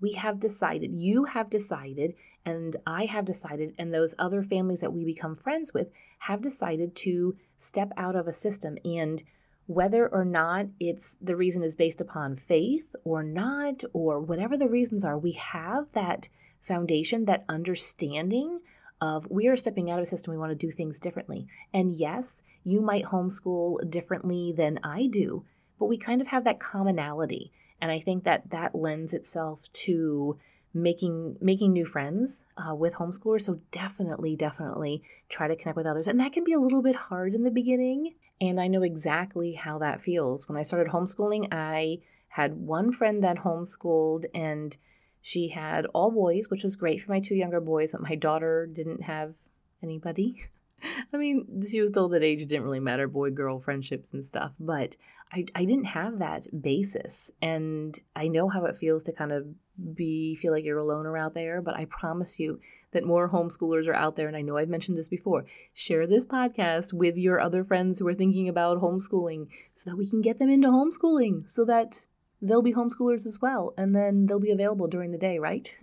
we 0.00 0.12
have 0.12 0.38
decided, 0.38 0.92
you 0.92 1.24
have 1.24 1.48
decided, 1.48 2.14
and 2.44 2.76
I 2.86 3.06
have 3.06 3.24
decided, 3.24 3.74
and 3.78 3.92
those 3.92 4.14
other 4.18 4.42
families 4.42 4.80
that 4.80 4.92
we 4.92 5.04
become 5.04 5.36
friends 5.36 5.72
with 5.72 5.88
have 6.20 6.42
decided 6.42 6.94
to 6.96 7.36
step 7.56 7.92
out 7.96 8.14
of 8.14 8.26
a 8.26 8.32
system. 8.32 8.76
And 8.84 9.22
whether 9.66 10.06
or 10.06 10.24
not 10.24 10.66
it's 10.78 11.16
the 11.20 11.34
reason 11.34 11.62
is 11.62 11.76
based 11.76 12.00
upon 12.00 12.36
faith 12.36 12.94
or 13.04 13.22
not, 13.22 13.82
or 13.94 14.20
whatever 14.20 14.56
the 14.56 14.68
reasons 14.68 15.04
are, 15.04 15.18
we 15.18 15.32
have 15.32 15.86
that 15.92 16.28
foundation, 16.60 17.24
that 17.24 17.44
understanding 17.48 18.60
of 19.00 19.26
we 19.30 19.48
are 19.48 19.56
stepping 19.56 19.90
out 19.90 19.98
of 19.98 20.02
a 20.02 20.06
system, 20.06 20.32
we 20.32 20.38
want 20.38 20.50
to 20.50 20.66
do 20.66 20.70
things 20.70 20.98
differently. 20.98 21.46
And 21.72 21.94
yes, 21.94 22.42
you 22.64 22.80
might 22.80 23.04
homeschool 23.04 23.88
differently 23.90 24.52
than 24.52 24.80
I 24.82 25.06
do, 25.06 25.44
but 25.78 25.86
we 25.86 25.98
kind 25.98 26.20
of 26.20 26.28
have 26.28 26.44
that 26.44 26.60
commonality. 26.60 27.52
And 27.80 27.90
I 27.90 28.00
think 28.00 28.24
that 28.24 28.50
that 28.50 28.74
lends 28.74 29.12
itself 29.12 29.70
to 29.72 30.38
making 30.72 31.36
making 31.40 31.72
new 31.72 31.84
friends 31.84 32.44
uh, 32.56 32.74
with 32.74 32.94
homeschoolers. 32.94 33.42
So 33.42 33.60
definitely, 33.70 34.36
definitely 34.36 35.02
try 35.28 35.48
to 35.48 35.56
connect 35.56 35.76
with 35.76 35.86
others, 35.86 36.06
and 36.06 36.20
that 36.20 36.32
can 36.32 36.44
be 36.44 36.52
a 36.52 36.60
little 36.60 36.82
bit 36.82 36.96
hard 36.96 37.34
in 37.34 37.42
the 37.42 37.50
beginning. 37.50 38.14
And 38.40 38.60
I 38.60 38.68
know 38.68 38.82
exactly 38.82 39.54
how 39.54 39.78
that 39.78 40.02
feels. 40.02 40.46
When 40.46 40.58
I 40.58 40.62
started 40.62 40.92
homeschooling, 40.92 41.48
I 41.52 42.00
had 42.28 42.54
one 42.54 42.92
friend 42.92 43.24
that 43.24 43.38
homeschooled, 43.38 44.26
and 44.34 44.76
she 45.26 45.48
had 45.48 45.86
all 45.86 46.12
boys, 46.12 46.48
which 46.50 46.62
was 46.62 46.76
great 46.76 47.02
for 47.02 47.10
my 47.10 47.18
two 47.18 47.34
younger 47.34 47.60
boys, 47.60 47.90
but 47.90 48.00
my 48.00 48.14
daughter 48.14 48.64
didn't 48.72 49.02
have 49.02 49.34
anybody. 49.82 50.44
I 51.12 51.16
mean, 51.16 51.62
she 51.68 51.80
was 51.80 51.90
told 51.90 52.12
that 52.12 52.22
age 52.22 52.46
didn't 52.46 52.62
really 52.62 52.78
matter, 52.78 53.08
boy 53.08 53.30
girl 53.30 53.58
friendships 53.58 54.12
and 54.12 54.24
stuff, 54.24 54.52
but 54.60 54.96
I, 55.32 55.46
I 55.52 55.64
didn't 55.64 55.86
have 55.86 56.20
that 56.20 56.46
basis. 56.62 57.32
And 57.42 57.98
I 58.14 58.28
know 58.28 58.48
how 58.48 58.66
it 58.66 58.76
feels 58.76 59.02
to 59.02 59.12
kind 59.12 59.32
of 59.32 59.48
be 59.96 60.36
feel 60.36 60.52
like 60.52 60.62
you're 60.62 60.78
a 60.78 60.84
loner 60.84 61.18
out 61.18 61.34
there, 61.34 61.60
but 61.60 61.74
I 61.74 61.86
promise 61.86 62.38
you 62.38 62.60
that 62.92 63.04
more 63.04 63.28
homeschoolers 63.28 63.88
are 63.88 63.94
out 63.94 64.14
there. 64.14 64.28
And 64.28 64.36
I 64.36 64.42
know 64.42 64.56
I've 64.56 64.68
mentioned 64.68 64.96
this 64.96 65.08
before. 65.08 65.44
Share 65.74 66.06
this 66.06 66.24
podcast 66.24 66.92
with 66.92 67.16
your 67.16 67.40
other 67.40 67.64
friends 67.64 67.98
who 67.98 68.06
are 68.06 68.14
thinking 68.14 68.48
about 68.48 68.80
homeschooling 68.80 69.48
so 69.74 69.90
that 69.90 69.96
we 69.96 70.08
can 70.08 70.20
get 70.20 70.38
them 70.38 70.50
into 70.50 70.68
homeschooling 70.68 71.48
so 71.50 71.64
that 71.64 72.06
they'll 72.42 72.62
be 72.62 72.72
homeschoolers 72.72 73.26
as 73.26 73.40
well. 73.40 73.74
And 73.76 73.94
then 73.94 74.26
they'll 74.26 74.38
be 74.38 74.50
available 74.50 74.86
during 74.86 75.12
the 75.12 75.18
day, 75.18 75.38
right? 75.38 75.74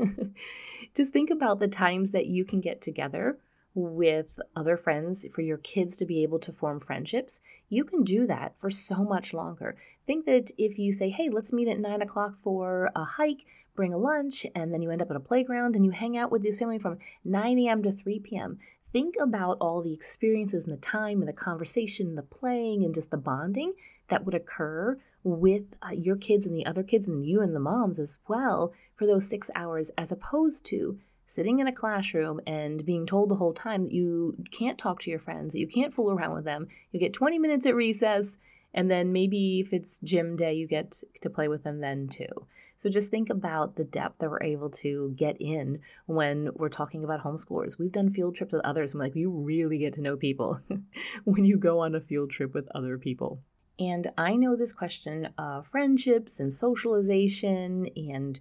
Just 0.96 1.14
think 1.14 1.30
about 1.30 1.60
the 1.60 1.68
times 1.68 2.12
that 2.12 2.28
you 2.28 2.46
can 2.46 2.62
get 2.62 2.82
together 2.82 3.38
with 3.76 4.40
other 4.56 4.78
friends 4.78 5.28
for 5.34 5.42
your 5.42 5.58
kids 5.58 5.98
to 5.98 6.06
be 6.06 6.24
able 6.24 6.40
to 6.40 6.52
form 6.52 6.80
friendships, 6.80 7.42
you 7.70 7.84
can 7.84 8.04
do 8.04 8.28
that 8.28 8.54
for 8.60 8.70
so 8.70 9.04
much 9.04 9.34
longer. 9.34 9.76
Think 10.06 10.26
that 10.26 10.52
if 10.58 10.78
you 10.78 10.92
say, 10.92 11.10
hey, 11.10 11.30
let's 11.30 11.54
meet 11.54 11.68
at 11.68 11.80
nine 11.80 12.02
o'clock 12.02 12.36
for 12.42 12.92
a 12.96 13.04
hike, 13.04 13.46
bring 13.76 13.94
a 13.94 13.98
lunch, 13.98 14.46
and 14.56 14.74
then 14.74 14.82
you 14.82 14.92
end 14.92 15.02
up 15.02 15.10
at 15.10 15.16
a 15.16 15.22
playground 15.22 15.76
and 15.76 15.86
you 15.86 15.92
hang 15.92 16.18
out 16.18 16.32
with 16.32 16.44
this 16.44 16.60
family 16.60 16.78
from 16.78 17.00
9 17.24 17.60
a.m. 17.60 17.82
to 17.84 17.92
3 17.92 18.20
p.m. 18.20 18.60
Think 18.92 19.16
about 19.20 19.58
all 19.60 19.82
the 19.82 19.94
experiences 19.94 20.66
and 20.66 20.74
the 20.74 20.82
time 20.82 21.20
and 21.20 21.28
the 21.28 21.34
conversation, 21.34 22.14
the 22.16 22.22
playing, 22.22 22.84
and 22.84 22.94
just 22.94 23.10
the 23.10 23.18
bonding 23.18 23.74
that 24.10 24.24
would 24.24 24.36
occur 24.36 25.00
with 25.24 25.64
uh, 25.82 25.92
your 25.92 26.16
kids 26.16 26.46
and 26.46 26.56
the 26.56 26.66
other 26.66 26.84
kids 26.84 27.08
and 27.08 27.26
you 27.26 27.42
and 27.42 27.56
the 27.56 27.60
moms 27.60 28.00
as 28.00 28.18
well 28.28 28.74
for 28.96 29.08
those 29.08 29.28
six 29.28 29.50
hours, 29.56 29.92
as 29.98 30.12
opposed 30.12 30.66
to 30.66 31.00
sitting 31.26 31.60
in 31.60 31.68
a 31.68 31.74
classroom 31.74 32.40
and 32.46 32.86
being 32.86 33.06
told 33.06 33.30
the 33.30 33.36
whole 33.36 33.54
time 33.54 33.84
that 33.84 33.92
you 33.92 34.36
can't 34.52 34.78
talk 34.78 35.00
to 35.00 35.10
your 35.10 35.20
friends, 35.20 35.54
that 35.54 35.60
you 35.60 35.68
can't 35.68 35.94
fool 35.94 36.12
around 36.12 36.36
with 36.36 36.46
them. 36.46 36.68
You 36.92 37.00
get 37.00 37.14
20 37.14 37.40
minutes 37.40 37.66
at 37.66 37.76
recess, 37.76 38.38
and 38.74 38.90
then 38.90 39.14
maybe 39.14 39.60
if 39.60 39.74
it's 39.74 40.00
gym 40.00 40.36
day, 40.36 40.54
you 40.54 40.68
get 40.68 41.02
to 41.22 41.30
play 41.30 41.48
with 41.48 41.64
them 41.64 41.80
then 41.80 42.08
too. 42.08 42.48
So 42.76 42.90
just 42.90 43.12
think 43.12 43.30
about 43.30 43.76
the 43.76 43.84
depth 43.84 44.20
that 44.20 44.30
we're 44.30 44.44
able 44.44 44.70
to 44.72 45.14
get 45.16 45.38
in 45.40 45.80
when 46.06 46.50
we're 46.54 46.70
talking 46.70 47.04
about 47.04 47.24
homeschoolers. 47.24 47.78
We've 47.78 47.92
done 47.92 48.10
field 48.10 48.36
trips 48.36 48.52
with 48.52 48.66
others, 48.66 48.92
and 48.92 49.00
like 49.00 49.16
you 49.16 49.32
really 49.32 49.78
get 49.78 49.94
to 49.94 50.02
know 50.02 50.18
people 50.18 50.60
when 51.24 51.46
you 51.46 51.58
go 51.58 51.80
on 51.80 51.96
a 51.96 52.02
field 52.02 52.32
trip 52.32 52.54
with 52.54 52.68
other 52.76 52.98
people. 52.98 53.40
And 53.80 54.12
I 54.18 54.36
know 54.36 54.56
this 54.56 54.74
question 54.74 55.30
of 55.38 55.68
friendships 55.68 56.40
and 56.40 56.54
socialization 56.54 57.90
and 57.96 58.40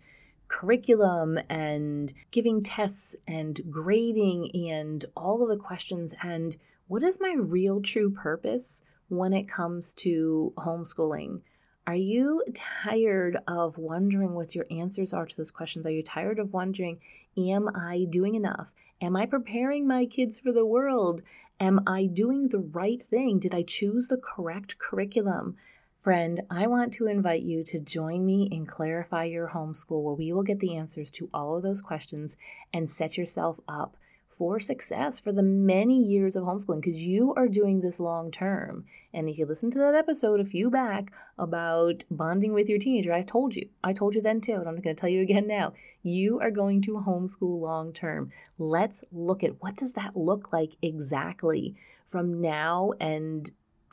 curriculum 0.48 1.38
and 1.48 2.12
giving 2.30 2.62
tests 2.62 3.16
and 3.26 3.58
grading 3.70 4.50
and 4.70 5.04
all 5.16 5.42
of 5.42 5.48
the 5.48 5.56
questions 5.56 6.14
and 6.22 6.56
what 6.88 7.02
is 7.02 7.20
my 7.20 7.34
real 7.38 7.80
true 7.80 8.10
purpose 8.10 8.82
when 9.08 9.32
it 9.32 9.48
comes 9.48 9.94
to 9.94 10.52
homeschooling? 10.58 11.40
Are 11.86 11.94
you 11.94 12.44
tired 12.54 13.38
of 13.48 13.78
wondering 13.78 14.34
what 14.34 14.54
your 14.54 14.66
answers 14.70 15.14
are 15.14 15.24
to 15.24 15.36
those 15.36 15.50
questions? 15.50 15.86
Are 15.86 15.90
you 15.90 16.02
tired 16.02 16.38
of 16.38 16.52
wondering, 16.52 17.00
am 17.36 17.70
I 17.74 18.06
doing 18.10 18.34
enough? 18.34 18.68
Am 19.00 19.16
I 19.16 19.24
preparing 19.26 19.86
my 19.86 20.04
kids 20.04 20.38
for 20.38 20.52
the 20.52 20.66
world? 20.66 21.22
Am 21.62 21.80
I 21.86 22.06
doing 22.06 22.48
the 22.48 22.58
right 22.58 23.00
thing? 23.00 23.38
Did 23.38 23.54
I 23.54 23.62
choose 23.62 24.08
the 24.08 24.16
correct 24.16 24.80
curriculum? 24.80 25.54
Friend, 26.00 26.40
I 26.50 26.66
want 26.66 26.92
to 26.94 27.06
invite 27.06 27.42
you 27.42 27.62
to 27.62 27.78
join 27.78 28.26
me 28.26 28.48
in 28.50 28.66
Clarify 28.66 29.26
Your 29.26 29.46
Homeschool, 29.46 30.02
where 30.02 30.14
we 30.16 30.32
will 30.32 30.42
get 30.42 30.58
the 30.58 30.74
answers 30.74 31.12
to 31.12 31.30
all 31.32 31.56
of 31.56 31.62
those 31.62 31.80
questions 31.80 32.36
and 32.74 32.90
set 32.90 33.16
yourself 33.16 33.60
up 33.68 33.96
for 34.32 34.58
success 34.58 35.20
for 35.20 35.30
the 35.32 35.42
many 35.42 36.02
years 36.02 36.36
of 36.36 36.44
homeschooling 36.44 36.80
because 36.80 37.04
you 37.04 37.34
are 37.34 37.48
doing 37.48 37.80
this 37.80 38.00
long 38.00 38.30
term. 38.30 38.84
And 39.12 39.28
if 39.28 39.38
you 39.38 39.46
listen 39.46 39.70
to 39.72 39.78
that 39.78 39.94
episode 39.94 40.40
a 40.40 40.44
few 40.44 40.70
back 40.70 41.12
about 41.38 42.04
bonding 42.10 42.52
with 42.52 42.68
your 42.68 42.78
teenager, 42.78 43.12
I 43.12 43.22
told 43.22 43.54
you. 43.54 43.68
I 43.84 43.92
told 43.92 44.14
you 44.14 44.22
then 44.22 44.40
too, 44.40 44.54
and 44.54 44.66
I'm 44.66 44.80
going 44.80 44.96
to 44.96 45.00
tell 45.00 45.10
you 45.10 45.20
again 45.20 45.46
now. 45.46 45.74
You 46.02 46.40
are 46.40 46.50
going 46.50 46.82
to 46.82 47.02
homeschool 47.06 47.60
long 47.60 47.92
term. 47.92 48.32
Let's 48.58 49.04
look 49.12 49.44
at 49.44 49.62
what 49.62 49.76
does 49.76 49.92
that 49.92 50.16
look 50.16 50.52
like 50.52 50.72
exactly 50.80 51.76
from 52.08 52.40
now 52.40 52.92
and 53.00 53.50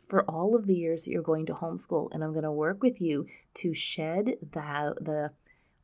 for 0.07 0.23
all 0.23 0.55
of 0.55 0.65
the 0.65 0.73
years 0.73 1.05
that 1.05 1.11
you're 1.11 1.21
going 1.21 1.45
to 1.45 1.53
homeschool 1.53 2.09
and 2.11 2.23
I'm 2.23 2.31
going 2.31 2.43
to 2.43 2.51
work 2.51 2.81
with 2.81 2.99
you 2.99 3.27
to 3.55 3.73
shed 3.73 4.37
the 4.41 4.95
the 4.99 5.31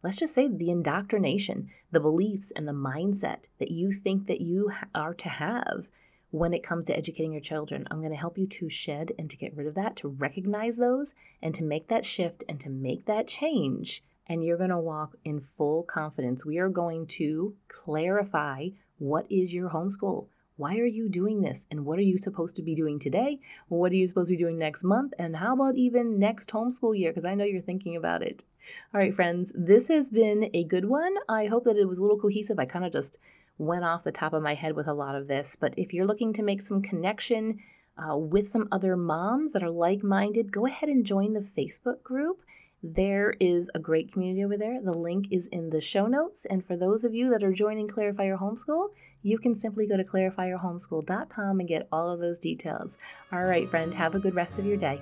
let's 0.05 0.17
just 0.17 0.35
say 0.35 0.47
the 0.47 0.69
indoctrination, 0.69 1.67
the 1.91 1.99
beliefs 1.99 2.51
and 2.55 2.67
the 2.67 2.71
mindset 2.71 3.47
that 3.57 3.71
you 3.71 3.91
think 3.91 4.27
that 4.27 4.39
you 4.39 4.71
are 4.93 5.15
to 5.15 5.27
have 5.27 5.89
when 6.29 6.53
it 6.53 6.61
comes 6.61 6.85
to 6.85 6.95
educating 6.95 7.31
your 7.31 7.41
children. 7.41 7.87
I'm 7.89 8.01
going 8.01 8.11
to 8.11 8.15
help 8.15 8.37
you 8.37 8.45
to 8.45 8.69
shed 8.69 9.13
and 9.17 9.31
to 9.31 9.37
get 9.37 9.55
rid 9.57 9.65
of 9.65 9.73
that, 9.73 9.95
to 9.97 10.07
recognize 10.07 10.77
those 10.77 11.15
and 11.41 11.55
to 11.55 11.63
make 11.63 11.87
that 11.87 12.05
shift 12.05 12.43
and 12.47 12.59
to 12.59 12.69
make 12.69 13.05
that 13.05 13.27
change. 13.27 14.03
And 14.27 14.45
you're 14.45 14.59
going 14.59 14.69
to 14.69 14.77
walk 14.77 15.15
in 15.23 15.41
full 15.41 15.81
confidence. 15.81 16.45
We 16.45 16.59
are 16.59 16.69
going 16.69 17.07
to 17.07 17.55
clarify 17.67 18.69
what 18.99 19.25
is 19.31 19.55
your 19.55 19.71
homeschool 19.71 20.27
why 20.57 20.77
are 20.77 20.85
you 20.85 21.09
doing 21.09 21.41
this? 21.41 21.67
And 21.69 21.85
what 21.85 21.99
are 21.99 22.03
you 22.03 22.17
supposed 22.17 22.55
to 22.55 22.61
be 22.61 22.75
doing 22.75 22.97
today? 22.97 23.39
What 23.67 23.91
are 23.91 23.95
you 23.95 24.07
supposed 24.07 24.29
to 24.29 24.37
be 24.37 24.41
doing 24.41 24.57
next 24.57 24.85
month? 24.85 25.13
And 25.19 25.35
how 25.35 25.53
about 25.53 25.75
even 25.75 26.17
next 26.17 26.49
homeschool 26.49 26.97
year? 26.97 27.11
Because 27.11 27.25
I 27.25 27.35
know 27.35 27.43
you're 27.43 27.61
thinking 27.61 27.97
about 27.97 28.21
it. 28.21 28.45
All 28.93 28.99
right, 28.99 29.13
friends, 29.13 29.51
this 29.55 29.87
has 29.87 30.09
been 30.09 30.49
a 30.53 30.63
good 30.63 30.85
one. 30.85 31.15
I 31.29 31.45
hope 31.45 31.65
that 31.65 31.77
it 31.77 31.87
was 31.87 31.99
a 31.99 32.01
little 32.01 32.19
cohesive. 32.19 32.59
I 32.59 32.65
kind 32.65 32.85
of 32.85 32.91
just 32.91 33.19
went 33.57 33.83
off 33.83 34.03
the 34.03 34.11
top 34.11 34.33
of 34.33 34.43
my 34.43 34.53
head 34.53 34.75
with 34.75 34.87
a 34.87 34.93
lot 34.93 35.15
of 35.15 35.27
this. 35.27 35.55
But 35.55 35.73
if 35.77 35.93
you're 35.93 36.05
looking 36.05 36.33
to 36.33 36.43
make 36.43 36.61
some 36.61 36.81
connection 36.81 37.59
uh, 37.97 38.17
with 38.17 38.47
some 38.47 38.67
other 38.71 38.97
moms 38.97 39.53
that 39.53 39.63
are 39.63 39.69
like 39.69 40.03
minded, 40.03 40.51
go 40.51 40.65
ahead 40.65 40.89
and 40.89 41.05
join 41.05 41.33
the 41.33 41.39
Facebook 41.39 42.03
group. 42.03 42.41
There 42.83 43.35
is 43.39 43.69
a 43.73 43.79
great 43.79 44.11
community 44.11 44.43
over 44.43 44.57
there. 44.57 44.79
The 44.81 44.93
link 44.93 45.27
is 45.31 45.47
in 45.47 45.69
the 45.69 45.81
show 45.81 46.05
notes. 46.05 46.45
And 46.45 46.63
for 46.63 46.75
those 46.75 47.03
of 47.03 47.15
you 47.15 47.29
that 47.31 47.43
are 47.43 47.53
joining 47.53 47.87
Clarify 47.87 48.25
Your 48.25 48.37
Homeschool, 48.37 48.89
you 49.23 49.39
can 49.39 49.55
simply 49.55 49.87
go 49.87 49.97
to 49.97 50.03
clarifyyourhomeschool.com 50.03 51.59
and 51.59 51.67
get 51.67 51.87
all 51.91 52.11
of 52.11 52.19
those 52.19 52.37
details. 52.37 52.97
All 53.31 53.43
right, 53.43 53.67
friend, 53.69 53.93
have 53.95 54.13
a 54.13 54.19
good 54.19 54.35
rest 54.35 54.59
of 54.59 54.65
your 54.65 54.77
day. 54.77 55.01